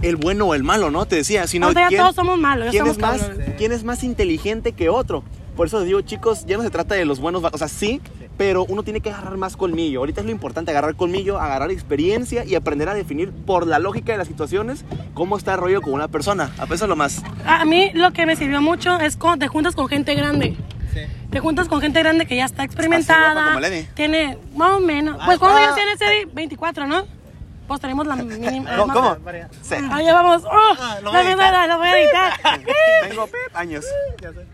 [0.01, 1.05] el bueno o el malo, ¿no?
[1.05, 4.03] Te decía, sino Ahorita ya quién, todos somos malos, quién es más, quién es más
[4.05, 5.23] inteligente que otro.
[5.55, 8.01] Por eso les digo, chicos, ya no se trata de los buenos, o sea, sí,
[8.37, 10.01] pero uno tiene que agarrar más colmillo.
[10.01, 14.13] Ahorita es lo importante, agarrar colmillo, agarrar experiencia y aprender a definir por la lógica
[14.13, 16.51] de las situaciones cómo está el rollo con una persona.
[16.59, 17.23] A pesar lo más.
[17.47, 20.57] A mí lo que me sirvió mucho es cuando te juntas con gente grande.
[20.93, 21.01] Sí.
[21.31, 23.47] Te juntas con gente grande que ya está experimentada.
[23.47, 23.87] como Lenny.
[23.95, 25.17] tiene más o menos.
[25.21, 25.65] Ah, Pues ¿cuántos ah.
[25.65, 26.27] años tiene ese?
[26.33, 27.07] 24, ¿no?
[27.67, 28.77] Pues tenemos la mínima.
[28.77, 28.93] ¿Cómo?
[28.93, 29.17] ¿Cómo?
[29.25, 29.49] Varia.
[29.63, 29.77] Sí.
[29.91, 30.43] Ahí ya vamos.
[30.45, 30.51] ¡Oh!
[30.79, 31.79] Ah, lo voy la a editar.
[31.79, 32.33] voy a editar.
[33.09, 33.85] Tengo pip, años.
[34.21, 34.47] Ya sé.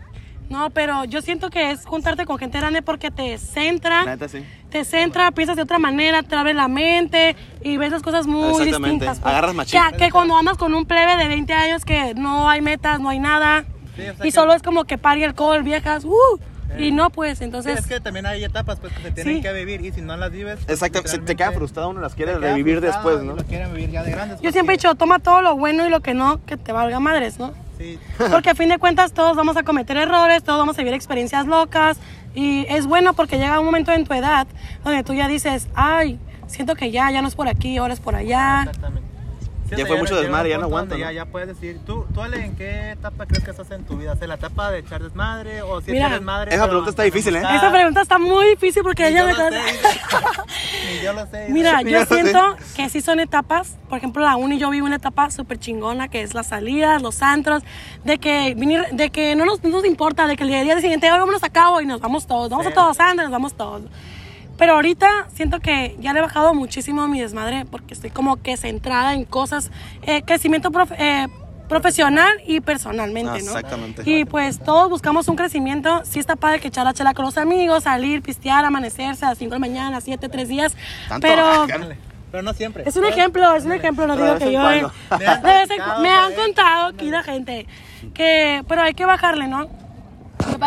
[0.49, 4.03] No, pero yo siento que es juntarte con gente grande porque te centra.
[4.03, 4.43] La neta, sí.
[4.69, 8.49] Te centra, piensas de otra manera, te abre la mente y ves las cosas muy
[8.49, 8.77] Exactamente.
[9.05, 9.19] distintas.
[9.19, 9.31] pues.
[9.33, 9.79] Agarras machín.
[9.91, 13.09] Que, que cuando andas con un plebe de 20 años que no hay metas, no
[13.09, 13.65] hay nada.
[13.95, 16.05] Sí, o sea y que- solo es como que par y alcohol, viejas.
[16.05, 16.39] ¡uh!
[16.77, 17.79] Y no, pues, Sí, entonces.
[17.79, 19.41] es que también hay etapas pues, que se tienen Sí.
[19.41, 20.59] que vivir y si no las vives.
[20.65, 23.33] pues, Exacto, se te queda frustrado, uno las quiere revivir después, ¿no?
[23.35, 24.39] Lo quieren vivir ya de grandes.
[24.41, 26.99] Yo siempre he dicho, toma todo lo bueno y lo que no, que te valga
[26.99, 27.53] madres, ¿no?
[27.79, 27.97] Sí.
[28.31, 31.47] Porque a fin de cuentas todos vamos a cometer errores, todos vamos a vivir experiencias
[31.47, 31.97] locas
[32.35, 34.45] y es bueno porque llega un momento en tu edad
[34.83, 37.99] donde tú ya dices, ay, siento que ya, ya no es por aquí, ahora es
[37.99, 38.65] por allá.
[38.67, 39.08] Exactamente.
[39.69, 40.99] Sí, Ya fue mucho desmadre, ya no donde ¿no?
[41.01, 43.97] Ya, ya puedes decir, ¿tú, tú Ale, ¿en qué etapa crees que estás en tu
[43.97, 44.13] vida?
[44.19, 46.55] ¿Es la etapa de echar desmadre o si Mira, echar desmadre?
[46.55, 47.39] esa pregunta está difícil, ¿eh?
[47.55, 49.49] Esa pregunta está muy difícil porque ella me sé.
[49.51, 51.47] Ni yo lo sé.
[51.49, 52.15] Mira, Yo yo no sé.
[52.21, 53.77] siento que sí son etapas.
[53.87, 57.21] Por ejemplo, la uni yo vivo una etapa súper chingona, que es las salidas, los
[57.21, 57.63] antros,
[58.03, 61.09] de que venir, de que no nos, no nos importa, de que el día siguiente,
[61.11, 62.71] "Oye, vámonos a cabo y nos vamos todos, vamos Sí.
[62.71, 63.81] a todos antros, nos vamos todos.
[64.59, 68.57] Pero ahorita siento que ya le he bajado muchísimo mi desmadre porque estoy como que
[68.57, 69.71] centrada en cosas,
[70.03, 71.27] eh, crecimiento prof- eh,
[71.69, 73.37] profesional y personalmente, ¿no?
[73.37, 74.01] Exactamente.
[74.05, 76.01] Y pues todos buscamos un crecimiento.
[76.03, 79.37] Sí está padre que echar la chela con los amigos, salir, pistear, amanecerse a las
[79.37, 80.75] 5 de la mañana, a 7, 3 días.
[81.07, 81.25] Tanto.
[81.27, 81.97] Pero Ándale.
[82.31, 82.83] Pero no siempre.
[82.85, 84.59] es un ejemplo, es un ejemplo, no digo que yo...
[84.61, 84.91] cuando.
[85.19, 87.65] de vez en cu- me han contado aquí la gente
[88.13, 88.63] que...
[88.67, 89.67] Pero hay que bajarle, ¿no?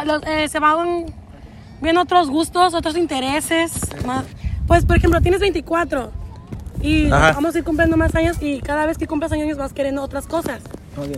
[0.05, 1.07] Los- eh, se van
[1.83, 3.73] viendo otros gustos, otros intereses.
[4.07, 4.25] más-
[4.66, 6.12] Pues, por ejemplo, tienes 24
[6.81, 7.33] y Ajá.
[7.33, 10.27] vamos a ir cumpliendo más años y cada vez que cumples años vas queriendo otras
[10.27, 10.61] cosas.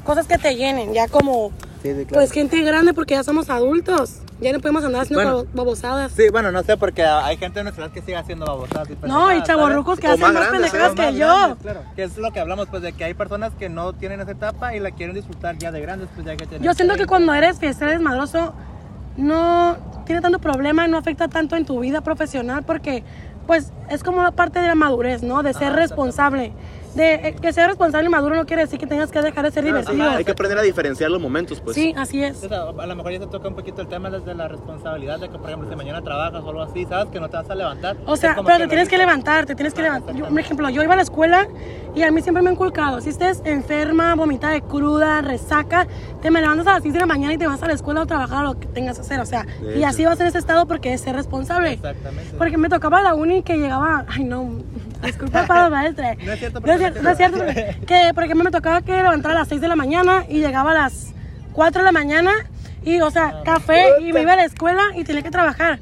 [0.05, 1.51] Cosas que te llenen, ya como...
[1.83, 2.09] Sí, sí, claro.
[2.15, 4.21] Pues gente grande porque ya somos adultos.
[4.41, 5.37] Ya no podemos andar haciendo Bueno.
[5.45, 6.13] babo- babosadas.
[6.13, 8.89] Sí, bueno, no sé, porque hay gente de nuestra edad que sigue haciendo babosadas.
[8.91, 10.95] y No, y chavorrucos que O hacen más más pendejadas ¿eh?
[10.97, 11.27] que Más yo.
[11.27, 11.81] grandes, claro.
[11.95, 14.75] Que es lo que hablamos, pues, de que hay personas que no tienen esa etapa
[14.75, 17.09] y la quieren disfrutar ya de grandes, pues ya que tienen Yo siento que 30.
[17.09, 18.55] cuando eres fiestero desmadroso
[19.17, 23.03] no tiene tanto problema, no afecta tanto en tu vida profesional porque
[23.47, 25.43] pues es como una parte de la madurez, ¿no?
[25.43, 26.53] De ser responsable.
[26.95, 29.51] De eh, que ser responsable y maduro no quiere decir que tengas que dejar de
[29.51, 30.11] ser divertido.
[30.11, 31.75] Hay que aprender a diferenciar los momentos, pues.
[31.75, 32.43] Sí, así es.
[32.45, 35.19] O sea, a lo mejor ya se toca un poquito el tema desde la responsabilidad
[35.19, 37.51] de que, por ejemplo, si mañana trabajas o algo así, sabes que no te vas
[37.51, 37.97] a levantar.
[38.07, 40.15] O sea, pero te tienes que levantar, te tienes que Ah, levantar.
[40.15, 41.49] Yo, por ejemplo, yo iba a la escuela
[41.95, 45.87] y a mí siempre me han inculcado, si estés enferma, vomitada de cruda, resaca,
[46.23, 48.03] te me levantas a las 6 de la mañana y te vas a la escuela
[48.03, 49.89] o trabajar o lo que tengas que hacer, o sea, De y hecho.
[49.89, 51.73] así vas en ese estado porque es ser responsable.
[51.73, 52.35] Exactamente.
[52.39, 54.49] Porque me tocaba la uni que llegaba, ay no,
[55.05, 56.07] disculpa para los maestros.
[56.25, 56.61] No es cierto,
[56.93, 57.39] cierto, no es cierto,
[57.87, 60.73] que por ejemplo me tocaba que levantar a las 6 de la mañana y llegaba
[60.73, 61.13] a las
[61.53, 62.33] 4 de la mañana
[62.85, 65.79] y o sea, café y me iba a la escuela y tenía que trabajar.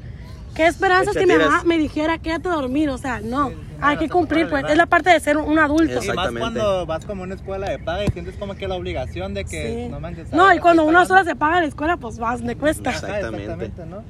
[0.55, 2.89] ¿Qué esperanzas que mi mamá me dijera quédate a dormir?
[2.89, 5.99] O sea, no, hay que cumplir, pues es la parte de ser un, adulto.
[6.03, 8.75] Y más cuando vas como a una escuela de paga y sientes como que la
[8.75, 9.89] obligación de que Sí.
[9.89, 10.31] no manches.
[10.31, 12.91] No, y cuando unas horas se paga la escuela, pues vas, le cuesta.
[12.91, 13.43] Exactamente.
[13.43, 14.03] exactamente, ¿no?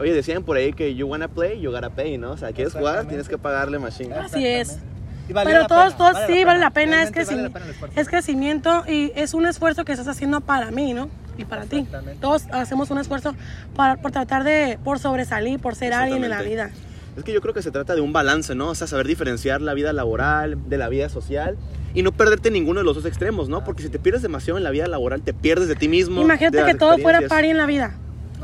[0.00, 2.32] Oye, decían por ahí que you wanna play, you gotta pay, ¿no?
[2.32, 4.14] O sea, quieres jugar, tienes que pagarle machine.
[4.14, 4.78] Así es.
[5.28, 7.92] Y Pero todos, pena, todos vale sí, vale la pena, es, Realmente vale la pena
[7.96, 11.08] es crecimiento y es un esfuerzo que estás haciendo para mí, ¿no?
[11.36, 11.86] Y para ti.
[12.20, 13.34] Todos hacemos un esfuerzo
[13.74, 16.70] para, por tratar de, por sobresalir, por ser alguien en la vida.
[17.16, 18.68] Es que yo creo que se trata de un balance, ¿no?
[18.68, 21.56] O sea, saber diferenciar la vida laboral de la vida social
[21.94, 23.64] y no perderte ninguno de los dos extremos, ¿no?
[23.64, 26.20] Porque si te pierdes demasiado en la vida laboral, te pierdes de ti mismo.
[26.20, 27.94] Imagínate que todo fuera party en la vida.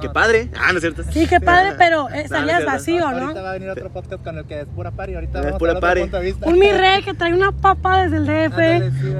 [0.00, 0.48] Qué padre.
[0.59, 1.02] Ah, no es cierto.
[1.12, 3.42] Sí, qué padre, pero eh, No, no estarías vacío, Ahorita ¿no?
[3.42, 5.14] va a venir otro podcast con el que es pura party.
[5.14, 6.00] Ahorita Es vamos pura a party.
[6.02, 6.46] punto de vista.
[6.48, 8.52] Un mi rey que trae una papa desde el DF.
[8.59, 9.14] Ándale, sí.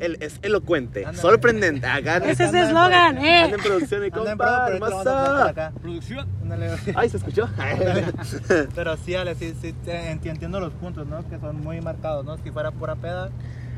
[0.00, 1.18] Él es elocuente, Ándale.
[1.18, 1.86] sorprendente.
[1.86, 3.44] Acá Ese es el eslogan, anda eh.
[3.54, 5.80] en producción y Anda en compa, bravo, pero ahorita lo vamos a poner por hermosa.
[5.80, 6.28] Producción.
[6.42, 6.70] Ándale.
[6.96, 7.48] Ay, ¿se escuchó?
[8.74, 11.26] Pero sí, Ale, sí, sí, entiendo los puntos, ¿no?
[11.28, 12.36] Que son muy marcados, ¿no?
[12.38, 13.30] Si fuera pura peda,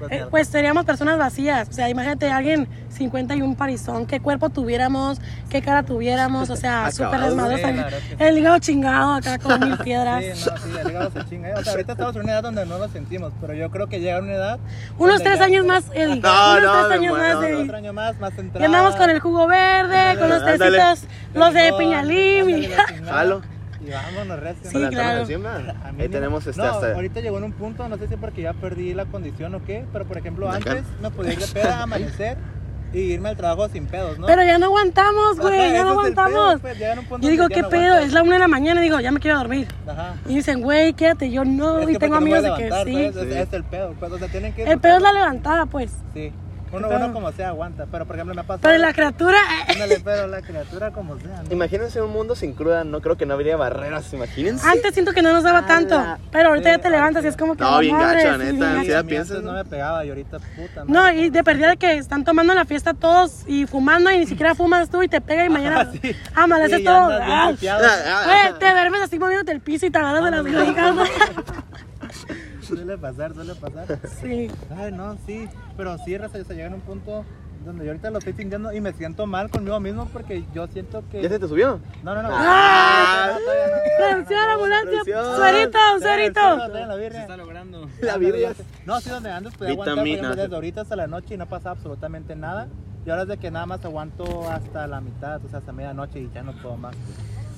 [0.04, 0.30] Eh, mierda.
[0.30, 1.68] pues seríamos personas vacías.
[1.68, 7.20] O sea, imagínate alguien 51 parizón, qué cuerpo tuviéramos, qué cara tuviéramos, o sea, súper
[7.20, 7.68] desmadrosa.
[7.72, 8.14] Sí.
[8.18, 10.24] El hígado chingado acá con mil piedras.
[10.24, 11.54] Sí, no, sí, el hígado se chinga.
[11.58, 14.00] O sea, ahorita estamos en una edad donde no lo sentimos, pero yo creo que
[14.00, 14.58] llega una edad.
[14.98, 16.20] Unos tres años más, Eddie.
[16.26, 17.62] No, Unos no, tres años más, Eddie.
[17.64, 20.78] Otro año más, más Y andamos con el jugo verde, con los Ándale.
[20.78, 22.76] tecitos, los de chingada.
[23.04, 23.55] Jalo.
[23.86, 24.70] Y vámonos, recio.
[24.70, 24.94] Sí, claro.
[24.96, 25.58] la encima.
[25.98, 26.92] Ahí tenemos este no, hasta.
[26.94, 29.84] ahorita llegó en un punto, no sé si porque ya perdí la condición o qué,
[29.92, 30.72] pero por ejemplo Acá.
[30.72, 32.36] antes me podía ir de peda, amanecer
[32.92, 34.26] y irme al trabajo sin pedos, ¿no?
[34.26, 36.60] Pero ya no aguantamos, güey, Ajá, ya no es pedo, aguantamos.
[36.60, 36.78] pues,
[37.20, 37.82] Yo digo, ¿qué no pedo?
[37.82, 38.06] aguantas.
[38.06, 39.68] Es la una de la mañana, digo, ya me quiero dormir.
[39.86, 40.14] Ajá.
[40.26, 41.30] Y dicen, güey, quédate.
[41.30, 43.10] Yo no, Es y que tengo amigos de que sí.
[43.12, 45.66] pues, ese es el pedo, pues, o sea, tienen que El pedo es la levantada,
[45.66, 45.92] pues.
[46.14, 46.32] Sí.
[46.72, 48.60] Uno, uno como sea aguanta, pero por ejemplo me ha pasado.
[48.62, 51.52] Pero la criatura, eh, Ándale, pero la criatura como sea, ¿no?
[51.52, 54.66] Imagínense un mundo sin cruda, no creo que no habría barreras, imagínense.
[54.68, 56.02] antes siento que no nos daba tanto.
[56.32, 57.62] Pero ahorita Sí, ya te levantas y es como que.
[57.62, 60.84] No, bien madre, sí, neta, bien sí, mí piensas, no me pegaba y ahorita puta
[60.86, 61.16] No, madre.
[61.20, 64.54] y de perdida de que están tomando la fiesta todos y fumando y ni siquiera
[64.54, 66.16] fumas tú y te pega y mañana sí.
[66.34, 67.08] amanece Sí, todo.
[67.08, 67.52] bien ah.
[67.70, 70.94] Ah, ah, Güey, te duermes así moviéndote el piso y te agarras de las orejas.
[72.74, 73.98] Suele pasar, suele pasar.
[74.20, 74.50] Sí.
[74.76, 75.48] Ay, no, sí.
[75.76, 77.24] Pero sí, Raza, se llega en un punto
[77.64, 81.02] donde yo ahorita lo estoy sintiendo y me siento mal conmigo mismo porque yo siento
[81.10, 81.22] que.
[81.22, 81.80] ¿Ya se te subió?
[82.02, 82.28] No, no, no.
[82.32, 83.36] Ah.
[83.98, 86.40] Producción, ambulancia, suerito, suerito.
[87.10, 87.88] Se está logrando.
[88.00, 88.52] La birria.
[88.84, 92.36] No, sí, donde antes podía aguantar desde ahorita hasta la noche y no pasa absolutamente
[92.36, 92.68] nada.
[93.04, 96.20] Y ahora es de que nada más aguanto hasta la mitad, o sea, hasta medianoche
[96.20, 96.96] y ya no puedo más.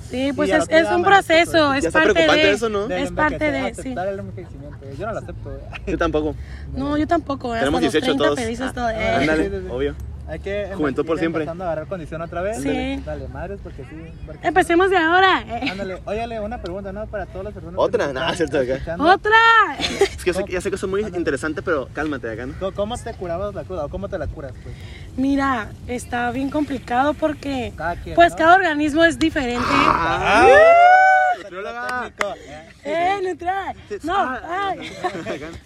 [0.09, 2.51] Sí, pues es, un proceso, es parte de.
[2.51, 2.87] eso, ¿no?
[2.89, 3.93] Es parte de, sí.
[4.97, 5.51] Yo no lo acepto.
[5.55, 5.59] eh.
[5.87, 6.35] Yo tampoco.
[6.75, 7.53] No, yo tampoco.
[7.53, 8.69] Tenemos hasta los 18 30 todos.
[8.69, 8.89] Ah, todo.
[8.89, 9.15] eh.
[9.15, 9.95] Ándale, obvio.
[10.27, 11.41] Hay que Juventud por siempre.
[11.41, 12.61] empezando a agarrar condición otra vez.
[12.61, 13.01] Sí.
[13.03, 13.95] Dale, madres, porque sí.
[14.27, 15.43] porque- Empecemos de ahora.
[15.47, 15.69] eh.
[15.71, 17.07] Ándale, óyale, una pregunta, ¿no?
[17.07, 17.75] Para todas las personas.
[17.75, 18.95] que Otra, están cierto, acá.
[19.03, 19.31] ¡Otra!
[19.79, 22.53] Es que ya sé que eso es muy interesante, pero cálmate acá, ¿no?
[22.59, 24.51] ¿Cómo- ¿Cómo te curabas la cruda o cómo te la curas?
[24.63, 24.75] Pues?
[25.19, 27.73] Mira, está bien complicado porque.
[27.75, 28.37] Cada quien, Pues ¿no?
[28.37, 29.65] cada organismo es diferente.
[29.69, 30.47] Ah.
[31.39, 31.87] Nutrióloga.
[32.15, 32.69] Técnico, eh.
[32.85, 33.75] ¡Eh, neutral!
[34.03, 34.73] No, Ah.
[34.77, 34.91] ay.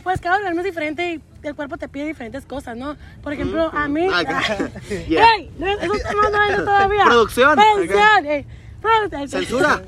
[0.02, 2.98] Pues cada organismo es diferente y el cuerpo te pide diferentes cosas, ¿no?
[3.22, 4.08] Por ejemplo, a mí.
[4.12, 4.42] Ah, acá.
[5.08, 5.24] Yeah.
[5.38, 5.52] ¡Ey!
[5.60, 7.04] No, temas no todavía.
[7.06, 7.56] Producción.
[7.56, 8.26] ¡Producción!
[8.26, 8.46] ey,
[8.82, 9.28] producción.
[9.30, 9.82] Censura.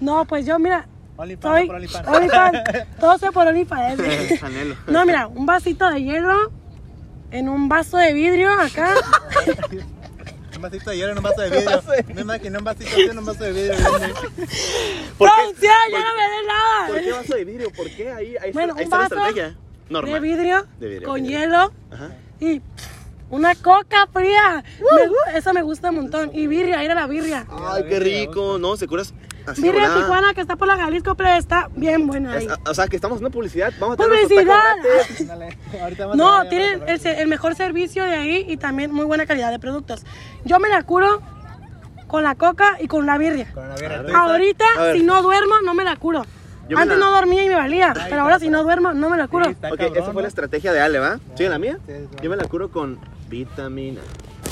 [0.00, 0.86] No, pues yo, mira.
[1.16, 1.70] OnlyFans.
[3.00, 4.00] Todo sea por OnlyFans.
[4.00, 4.40] eh.
[4.88, 6.52] No, mira, un vasito de hielo
[7.34, 8.94] en un vaso de vidrio acá.
[10.56, 11.82] Un vasito de hielo en un vaso de vidrio.
[12.14, 13.74] Me imaginé un vasito en un vaso de vidrio.
[13.74, 14.12] ¿Por qué?
[15.18, 15.72] ¡Producción!
[15.90, 16.86] ¡Ya no me des nada!
[16.86, 17.72] ¿Por qué vaso de vidrio?
[17.72, 18.12] ¿Por qué?
[18.12, 19.56] Ahí, ahí, Bueno, está, ahí un vaso estrategia.
[19.90, 20.14] Normal.
[20.14, 21.26] De vidrio, De vidrio, con ok.
[21.26, 22.10] hielo Ajá.
[22.40, 22.62] y
[23.30, 24.62] una coca fría.
[24.78, 26.30] Me gu- eso me gusta un montón.
[26.32, 27.46] Y birria, ir a la birria.
[27.50, 28.56] Ay, qué rico.
[28.60, 29.12] No, se curas
[29.46, 29.94] así Birria.
[29.94, 32.46] Tijuana que está por la Jalisco, pero está bien buena ahí.
[32.46, 33.72] Es- o sea, que estamos haciendo publicidad.
[33.78, 34.62] Vamos a tener ¡Publicidad!
[35.82, 39.58] ahorita vamos No, tienen el, mejor servicio de ahí y también muy buena calidad de
[39.58, 40.04] productos.
[40.44, 41.22] Yo me la curo
[42.06, 43.50] con la coca y con la birria.
[43.52, 43.98] Con la birria.
[43.98, 44.10] A ver.
[44.12, 46.24] ¿Tú, Ahorita, si no duermo, no me la curo.
[46.68, 49.18] Yo Antes la- no dormía y me valía, pero ahora si no duermo, no me
[49.18, 49.44] la curo.
[49.46, 50.28] Sí, Ok, cabrón, esa fue la ¿no?
[50.28, 51.18] estrategia de Ale, ¿va?
[51.36, 51.78] ¿Sigue la mía?
[51.86, 52.16] Sí, sí.
[52.22, 54.00] Yo me la curo con vitamina.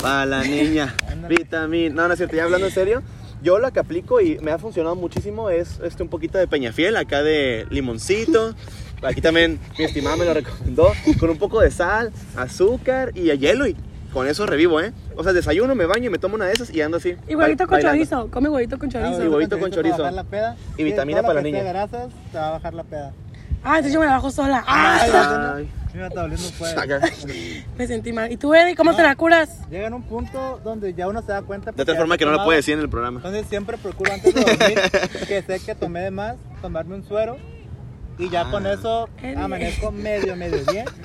[0.01, 0.93] Para la niña.
[1.27, 1.95] Vitamina.
[1.95, 3.01] No, no es cierto, ya hablando en serio.
[3.43, 6.95] Yo lo que aplico y me ha funcionado muchísimo es este, un poquito de peñafiel,
[6.95, 8.55] acá de limoncito.
[9.03, 10.93] Aquí también mi estimada me lo recomendó.
[11.19, 13.67] Con un poco de sal, azúcar y hielo.
[13.67, 13.75] Y
[14.13, 14.93] con eso revivo, ¿eh?
[15.17, 17.15] O sea, desayuno, me baño y me tomo una de esas y ando así.
[17.27, 17.97] Y huevito con bailando.
[18.05, 19.23] chorizo, come huevito con Ah, chorizo.
[19.23, 19.97] y huevito con chorizo.
[19.97, 20.55] bajar la peda.
[20.77, 21.63] Y vitamina para la niña.
[21.63, 23.11] grasas, te va a bajar la peda.
[23.63, 24.63] Ah, entonces yo me la bajo sola.
[24.67, 25.69] Ah, Ay.
[27.77, 28.31] Me sentí mal.
[28.31, 29.67] ¿Y tú, Eddie, cómo te la curas?
[29.69, 31.71] Llega en un punto donde ya uno se da cuenta.
[31.71, 33.17] De ya forma que no lo puede decir en el programa.
[33.19, 34.79] Entonces siempre procuro antes de dormir
[35.27, 37.37] que sé que tomé de más, tomarme un suero
[38.17, 38.73] y ya con Ah.
[38.73, 40.85] eso amanezco medio, medio bien.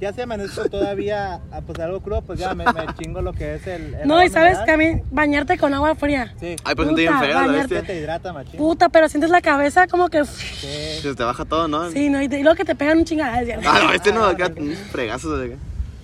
[0.00, 3.54] Ya se amanece todavía ah, pues algo crudo, pues ya me, me chingo lo que
[3.56, 3.94] es el.
[3.94, 4.66] el No, y sabes mineral.
[4.66, 6.34] también bañarte con agua fría.
[6.38, 6.54] Sí.
[6.64, 7.68] Ay, pues siente bien Puta, feo, la bañarte.
[7.68, 7.94] Que bestia.
[7.94, 8.58] te hidrata, machín.
[8.58, 10.24] Puta, pero sientes la cabeza como que.
[10.24, 11.00] Sí.
[11.02, 11.90] Se te baja todo, ¿no?
[11.90, 12.22] Sí, ¿no?
[12.22, 13.68] Y, te- y luego que te pegan un chingada, ¿cierto?
[13.68, 15.56] Ah, no, este no, acá, un fregazo de acá.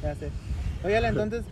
[0.02, 0.28] Ya sé.
[0.84, 1.42] Óyale, entonces,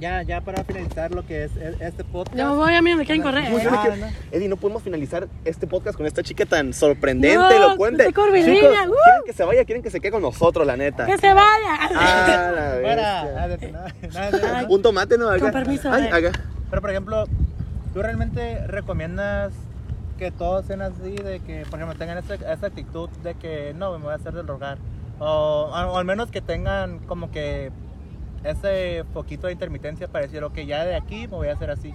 [0.00, 2.36] ya, ya para finalizar lo que es este podcast.
[2.36, 3.44] Yo voy a mí, me quieren correr.
[3.44, 3.68] ¿Cómo ¿eh?
[3.70, 4.06] Ah, que- no.
[4.32, 8.06] Eddie, no podemos finalizar este podcast con esta chica tan sorprendente, No, elocuente.
[8.06, 8.32] Chicos, uh.
[8.32, 8.92] quieren
[9.26, 11.06] que se vaya, quieren que se quede con nosotros, la neta.
[11.06, 11.74] Que se vaya.
[11.80, 12.00] Ah, la.
[12.00, 13.24] Ah, de- nada,
[14.12, 14.66] nada de- Ay.
[14.68, 15.28] Un tomate, ¿no?
[15.28, 15.40] Acá.
[15.40, 16.10] Con permiso, Ay, eh.
[16.28, 16.40] acá.
[16.70, 17.24] Pero, por ejemplo,
[17.94, 19.52] ¿tú realmente recomiendas
[20.18, 21.16] que todos sean así?
[21.16, 24.32] De que, por ejemplo, tengan esa, esa actitud de que no, me voy a hacer
[24.34, 24.78] del rogar.
[25.20, 27.70] O, o al menos que tengan como que
[28.44, 31.92] ese poquito de intermitencia para decir, ok, ya de aquí me voy a hacer así.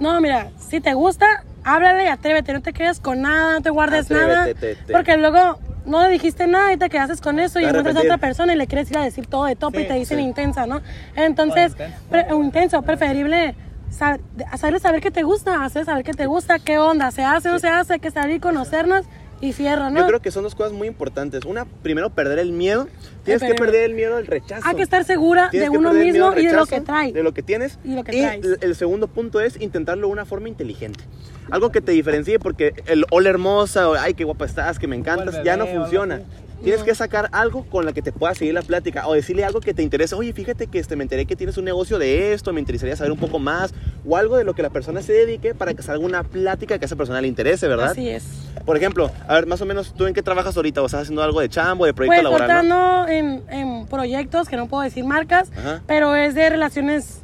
[0.00, 1.26] No, mira, si te gusta,
[1.64, 2.52] háblale y atrévete.
[2.52, 4.44] No te quedes con nada, no te guardes nada.
[4.44, 4.76] Te- te.
[4.92, 8.18] Porque luego no le dijiste nada y te quedaste con eso y encuentras a otra
[8.18, 10.24] persona y le quieres ir a decir todo de tope Sí, y te dicen sí.
[10.24, 10.80] intensa, ¿no?
[11.16, 11.98] Entonces, O intenso.
[12.10, 13.54] pre- intenso, preferible
[13.90, 17.24] sa- de- hacerle saber que te gusta, hacer saber que te gusta, qué onda, se
[17.24, 19.04] hace o no se hace, hay que salir, conocernos
[19.40, 20.00] y fierro, ¿no?
[20.00, 21.44] Yo creo que son dos cosas muy importantes.
[21.44, 22.88] Una, primero, perder el miedo.
[23.24, 24.66] Tienes que perder- el miedo al rechazo.
[24.66, 27.12] Hay que estar segura Tienes de uno mismo y de lo que trae.
[27.12, 27.78] De lo que tienes.
[27.84, 28.44] Y lo que y traes.
[28.44, 31.04] el- el segundo punto es intentarlo de una forma inteligente.
[31.50, 34.96] Algo que te diferencie porque el hola hermosa o ay qué guapa estás, que me
[34.96, 36.20] encantas, bebé ya no funciona.
[36.62, 36.86] Tienes No.
[36.86, 39.74] que sacar algo con la que te pueda seguir la plática o decirle algo que
[39.74, 40.14] te interese.
[40.14, 43.12] Oye, fíjate que este, me enteré que tienes un negocio de esto, me interesaría saber
[43.12, 43.72] un poco más.
[44.06, 46.84] O algo de lo que la persona se dedique para que salga una plática que
[46.84, 47.90] a esa persona le interese, ¿verdad?
[47.92, 48.24] Así es.
[48.64, 50.82] Por ejemplo, a ver, más o menos, ¿tú en qué trabajas ahorita?
[50.82, 52.68] ¿O estás haciendo algo de chambo, de proyecto Pues laboral?
[52.68, 53.08] no?
[53.08, 55.82] en, en proyectos que no puedo decir marcas, Ajá.
[55.86, 57.22] pero es de relaciones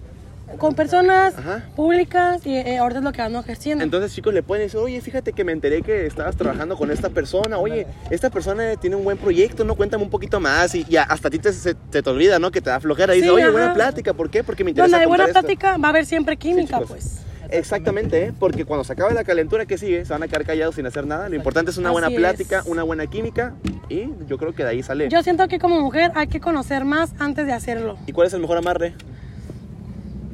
[0.58, 1.62] con personas Ajá.
[1.74, 3.82] públicas y eh, ahorita es lo que ando ejerciendo.
[3.82, 7.08] Entonces chicos le pueden decir, oye, fíjate que me enteré que estabas trabajando con esta
[7.10, 10.96] persona, oye, esta persona tiene un buen proyecto, no cuéntame un poquito más y, y
[10.96, 12.50] hasta a ti te, se- te, te olvida, ¿no?
[12.50, 13.52] Que te da flojera y dices, Sí, oye, ajá.
[13.52, 14.44] buena plática, ¿por qué?
[14.44, 15.46] Porque me interesa Donde hay buena contar esto".
[15.58, 17.20] plática va a haber siempre química, pues.
[17.50, 18.32] Exactamente, ¿eh?
[18.38, 21.06] porque cuando se acabe la calentura que sigue, se van a quedar callados sin hacer
[21.06, 21.28] nada.
[21.28, 22.66] Lo importante es una buena plática, es.
[22.66, 23.54] una buena química
[23.88, 25.08] y yo creo que de ahí sale.
[25.08, 27.96] Yo siento que como mujer hay que conocer más antes de hacerlo.
[28.06, 28.94] ¿Y cuál es el mejor amarre?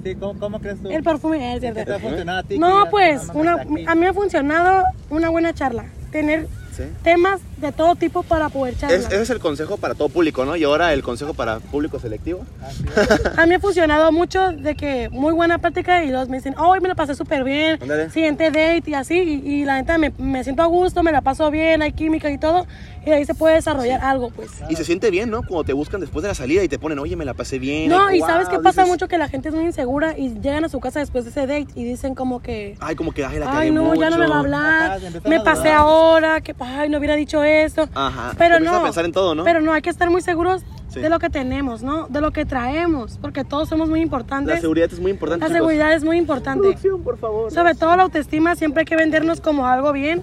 [0.02, 0.90] Sí, ¿cómo, cómo crees tú?
[0.90, 2.00] El perfume es ¿Qué te ha cierto.
[2.00, 2.58] funcionado a ti?
[2.58, 5.84] No, pues, una, a mí me ha funcionado una buena charla.
[6.10, 6.84] Tener Sí.
[7.02, 8.98] temas de todo tipo para poder charlar.
[9.00, 10.56] Es- ese es el consejo para todo público, ¿no?
[10.56, 12.40] Y ahora el consejo para público selectivo.
[13.36, 16.54] A mí me ha funcionado mucho de que muy buena práctica y los me dicen,
[16.58, 18.10] hoy me la pasé súper bien, Ándale.
[18.10, 21.20] siguiente date y así, y, y la neta me, me siento a gusto, me la
[21.20, 22.66] paso bien, hay química y todo,
[23.04, 24.50] y ahí se puede desarrollar algo, pues.
[24.68, 25.42] Y se siente bien, ¿no?
[25.42, 27.88] Cuando te buscan después de la salida y te ponen, oye, me la pasé bien.
[27.90, 30.16] No, Ay, y sabes guau, qué pasa dices, mucho que la gente es muy insegura
[30.18, 33.12] y llegan a su casa después de ese date y dicen como que, Ay, como
[33.12, 34.54] que, ay, la ay no, ya no me va a mucho".
[34.56, 37.88] hablar, me pasé ahora, que ay no hubiera dicho esto.
[37.94, 38.32] Ajá.
[38.38, 38.74] Pero no.
[38.74, 39.44] a pensar en todo, ¿no?
[39.44, 40.98] Pero no, hay que estar muy seguros Sí.
[40.98, 42.08] de lo que tenemos, ¿no?
[42.08, 44.56] De lo que traemos, porque todos somos muy importantes.
[44.56, 45.40] La seguridad es muy importante.
[45.44, 45.58] La chicos.
[45.58, 46.62] seguridad es muy importante.
[46.62, 47.52] Producción, por favor.
[47.52, 50.22] Sobre todo la autoestima, siempre hay que vendernos como algo bien,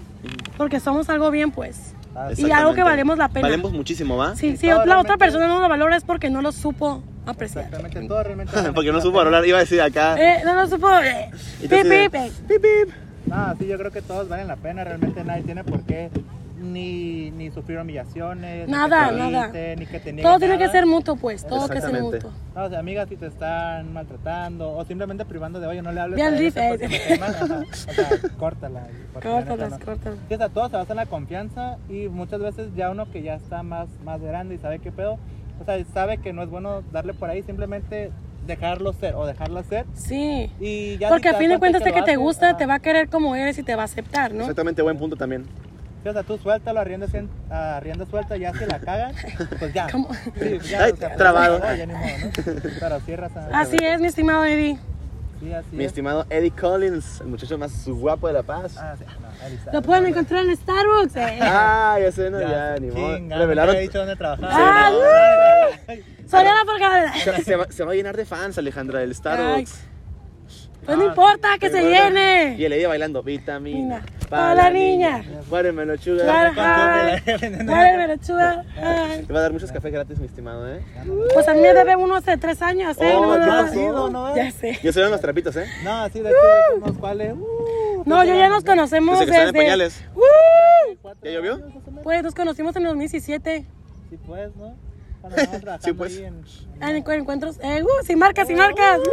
[0.58, 1.94] porque somos algo bien, pues.
[2.14, 3.48] Ah, Y algo que valemos la pena.
[3.48, 4.36] Valemos muchísimo, ¿va?
[4.36, 7.66] Sí, si la otra persona no lo valora es porque no lo supo apreciar.
[7.66, 8.54] Exactamente, todo realmente.
[8.74, 10.16] Porque no supo hablar, iba a decir acá.
[10.18, 10.90] Eh, no lo supo.
[11.00, 11.30] Eh,
[11.62, 12.94] pip, pip, pip, pip.
[13.26, 14.84] No, sí, yo creo que todos valen la pena.
[14.84, 16.10] Realmente nadie tiene por qué
[16.74, 18.68] ni, ni sufrir humillaciones.
[18.68, 19.76] Nada, ni que te nada.
[19.76, 21.46] Ni que te Todo tiene que ser mutuo, pues.
[21.46, 22.32] Todo que ser mutuo.
[22.56, 26.02] No, o sea, amigas, si te están maltratando o simplemente privando de, oye, no le
[26.02, 26.78] hables eh.
[26.78, 28.88] próximo tema", ajá, O sea, córtala.
[29.14, 29.80] Córtalas, no.
[29.80, 30.20] córtalas.
[30.28, 33.22] Sí, o sea, todo se basa en la confianza y muchas veces ya uno que
[33.22, 35.18] ya está más, más grande y sabe qué pedo,
[35.62, 38.12] o sea, sabe que no es bueno darle por ahí, simplemente
[38.46, 40.50] dejarlo ser o dejarla ser Sí.
[40.60, 42.18] y ya si Porque te a fin de cuenta cuentas, este que lo te hace,
[42.18, 42.58] gusta, ajá.
[42.58, 44.42] te va a querer como eres y te va a aceptar, ¿no?
[44.42, 45.46] Exactamente, buen punto también.
[46.10, 49.16] O sea, tú suéltalo a rienda, cien- a rienda suelta, ya si la cagas,
[49.60, 49.88] pues ya.
[49.92, 50.10] ¿Cómo?
[50.40, 51.60] Sí, ya, Ay, o sea, pues, trabado.
[51.60, 52.32] ya, ya ni modo, ¿no?
[52.80, 53.60] Pero cierras a...
[53.60, 54.78] Así es, mi estimado Eddie.
[55.40, 55.88] Sí, así Mi es.
[55.92, 58.76] estimado Eddie Collins, el muchacho más guapo de La Paz.
[58.80, 59.04] Ah, sí,
[59.68, 59.72] no.
[59.74, 61.16] Lo pueden encontrar en Starbucks.
[61.16, 61.40] eh.
[61.44, 63.20] Ah, ya sé, no, ya, Ya, ni modo.
[63.38, 63.78] Revelaron.
[63.78, 64.50] dicho dónde trabajaba.
[64.52, 64.92] Ah,
[66.66, 67.14] Forcada.
[67.14, 69.80] Se, se va, se va a llenar de fans, Alejandra, del Starbucks.
[70.86, 72.66] Pues no importa que se Y llene.
[72.66, 75.24] el Eddie bailando vitamina para la niña.
[75.24, 75.98] Con ay.
[75.98, 77.64] chocolate.
[77.66, 78.64] Guárdame la chuga.
[79.26, 80.82] Te va a dar muchos cafés gratis, mi estimado, ¿eh?
[81.34, 83.14] Pues a mí me debe uno hace tres años, ¿eh?
[83.16, 83.94] Oh, No, ¿qué no.
[83.94, 84.10] pasó?
[84.10, 84.36] ¿no?
[84.36, 84.80] Ya sé.
[84.84, 85.66] Yo soy unos trapitos, ¿eh?
[85.84, 86.38] No, sí, de hecho,
[86.84, 87.34] unos cuales.
[87.34, 89.54] Uh, No, yo ya nos conocemos Desde desde.
[89.54, 90.04] pañales.
[90.16, 91.08] ¡Uh!
[91.24, 91.62] ¿Ya llovió?
[92.04, 93.66] Pues nos conocimos en 2017.
[94.10, 94.76] Sí, pues, ¿no?
[95.22, 96.18] Cuando trabajando Sí, pues.
[96.18, 96.44] ahí en-
[96.82, 97.60] En encu- encuentros.
[97.64, 99.00] Eh, uh, sin marcas, sin marcas.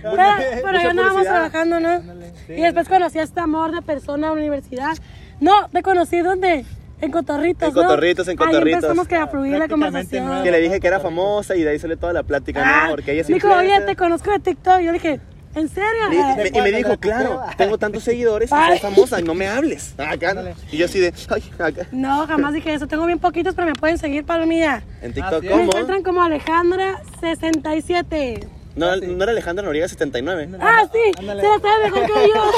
[0.00, 1.88] Pero, mucha pero ya andábamos trabajando, ¿no?
[1.88, 2.52] Ándale, sí.
[2.54, 4.96] Y después conocí a este amor de persona en la universidad.
[5.40, 6.64] No, te conocí donde.
[7.00, 7.82] En cotorritos, En ¿no?
[7.82, 8.66] cotorritos, en cotorritos.
[8.66, 10.42] Ahí empezamos que a fluir la conversación.
[10.42, 12.90] Que le dije que era famosa y de ahí sale toda la plática, Ah, ¿no?
[12.90, 14.78] Porque ella es dijo, oye, te conozco de TikTok.
[14.80, 15.20] Yo le dije,
[15.54, 16.12] ¿en serio?
[16.12, 19.94] Y, me, y me dijo, claro, tengo tantos seguidores y soy famosa, no me hables.
[19.98, 20.54] Acá, Ándale.
[20.70, 21.86] y yo así de, ay, acá.
[21.92, 22.86] No, jamás dije eso.
[22.86, 24.82] Tengo bien poquitos, pero me pueden seguir, palomilla.
[25.02, 25.50] En TikTok, es.
[25.50, 25.62] Me ¿cómo?
[25.64, 28.46] encuentran como Alejandra67.
[28.76, 30.50] No, no era Alejandra Noriega 79.
[30.60, 31.40] Ah, sí, Ándale.
[31.42, 32.52] se la sabe mejor que yo.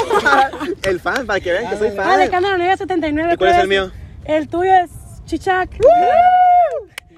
[0.89, 2.07] El fan, para que vean que soy fan.
[2.09, 3.33] Alejandra Noriega 79.
[3.33, 3.91] ¿Y cuál es el mío?
[4.25, 4.91] El tuyo es
[5.25, 5.69] Chichac.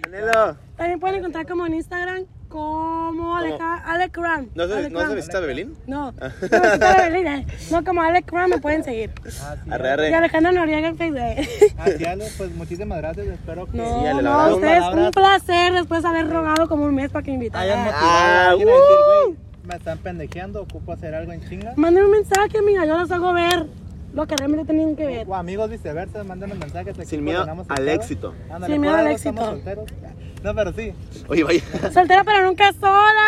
[0.01, 0.57] Canelo.
[0.77, 4.47] También pueden encontrar como en Instagram como Aleja, Alec Ram.
[4.53, 5.75] ¿No se, Alec ¿no se visita Bebelín?
[5.87, 7.47] No, no, visita Bebelín, eh.
[7.71, 9.09] no, como Alec Ram me pueden seguir.
[9.25, 10.13] Así Arre, Y arre.
[10.13, 11.73] Alejandra Noriega en Facebook.
[11.79, 16.09] Así Ale, pues muchísimas gracias, espero que No, Sí, no, ustedes, un placer después de
[16.09, 17.85] haber rogado como un mes para que me hayan invitaran.
[17.85, 19.25] motivado Ah, decir, uh.
[19.25, 21.73] güey, me están pendejeando, ocupo hacer algo en chinga.
[21.75, 23.65] Manden un mensaje, amiga, yo les hago ver
[24.13, 25.27] lo que realmente tienen que ver.
[25.27, 26.97] O amigos viceversa, mándenos mensajes.
[26.97, 28.33] aquí Sin miedo al éxito.
[28.49, 29.45] Ándale, Sin miedo por al éxito.
[29.45, 29.85] solteros.
[30.43, 30.93] No, pero sí.
[31.29, 31.61] Oye, vaya.
[31.91, 33.21] Soltera pero nunca sola.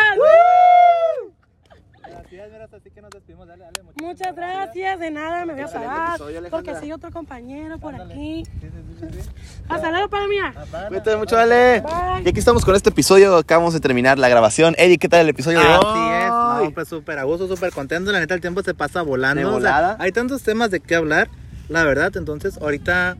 [2.03, 3.47] Así es, mira, así que nos despedimos.
[3.47, 3.83] Dale, dale.
[3.83, 6.19] muchísimas Muchas gracias, de nada me voy a parar
[6.49, 8.13] porque sigue otro compañero por Ándale.
[8.13, 8.45] aquí.
[8.45, 8.67] Sí, sí,
[8.99, 9.29] sí, sí, sí.
[9.69, 10.53] Hasta luego, para mía.
[10.87, 11.81] Cuídate mucho, Ale.
[11.81, 12.23] Bye.
[12.25, 13.37] Y aquí estamos con este episodio.
[13.37, 14.75] Acabamos de terminar la grabación.
[14.77, 16.24] Eddie, ¿qué tal el episodio de hoy?
[16.63, 18.11] No, pues súper a gusto, súper contento.
[18.11, 19.39] La neta, el tiempo se pasa volando.
[19.41, 19.97] De o sea, volada.
[19.99, 21.29] hay tantos temas de qué hablar,
[21.69, 22.11] la verdad.
[22.15, 23.17] Entonces, ahorita,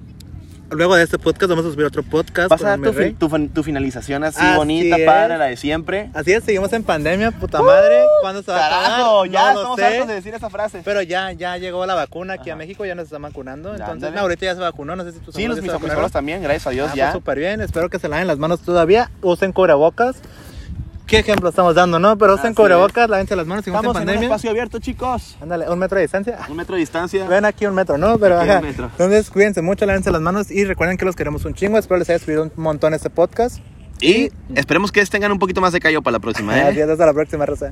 [0.72, 2.50] luego de este podcast, vamos a subir otro podcast.
[2.50, 5.06] Vas a dar tu, tu tu finalización así, Así bonita, es.
[5.06, 6.10] padre, la de siempre.
[6.14, 8.04] Así es, seguimos en pandemia, puta madre.
[8.22, 8.90] ¿Cuándo se va a acabar?
[8.92, 9.86] Carajo, ya No estamos sé.
[9.86, 10.82] hartos de decir esa frase.
[10.84, 12.58] Pero ya, ya llegó la vacuna aquí a Ajá.
[12.58, 13.70] México, ya nos están vacunando.
[13.72, 14.16] Entonces, Ándale.
[14.16, 16.10] no, ahorita ya se vacunó, no sé si tus Sí, los ya mis vacunaron.
[16.10, 17.06] también, gracias a Dios, Ah, ya.
[17.08, 19.12] pues súper bien, espero que se laven las manos todavía.
[19.22, 20.16] Usen cubrebocas.
[21.08, 22.18] ¿Qué ejemplo estamos dando, no?
[22.18, 24.24] Pero usen cubrebocas, lávense las manos, Estamos en en un pandemia.
[24.28, 25.38] espacio abierto, chicos.
[25.42, 26.40] Ándale, un metro de distancia.
[26.50, 27.28] Un metro de distancia.
[27.28, 28.18] Ven aquí un metro, ¿no?
[28.18, 28.58] Pero ajá.
[28.60, 28.86] un metro.
[28.86, 31.78] Entonces, cuídense mucho, lávense las manos y recuerden que los queremos un chingo.
[31.78, 33.60] Espero les haya subido un montón este podcast.
[34.02, 36.64] Y esperemos que tengan un poquito más de callo para la próxima, ¿eh?
[36.64, 37.72] Adiós, hasta la próxima, Rosa.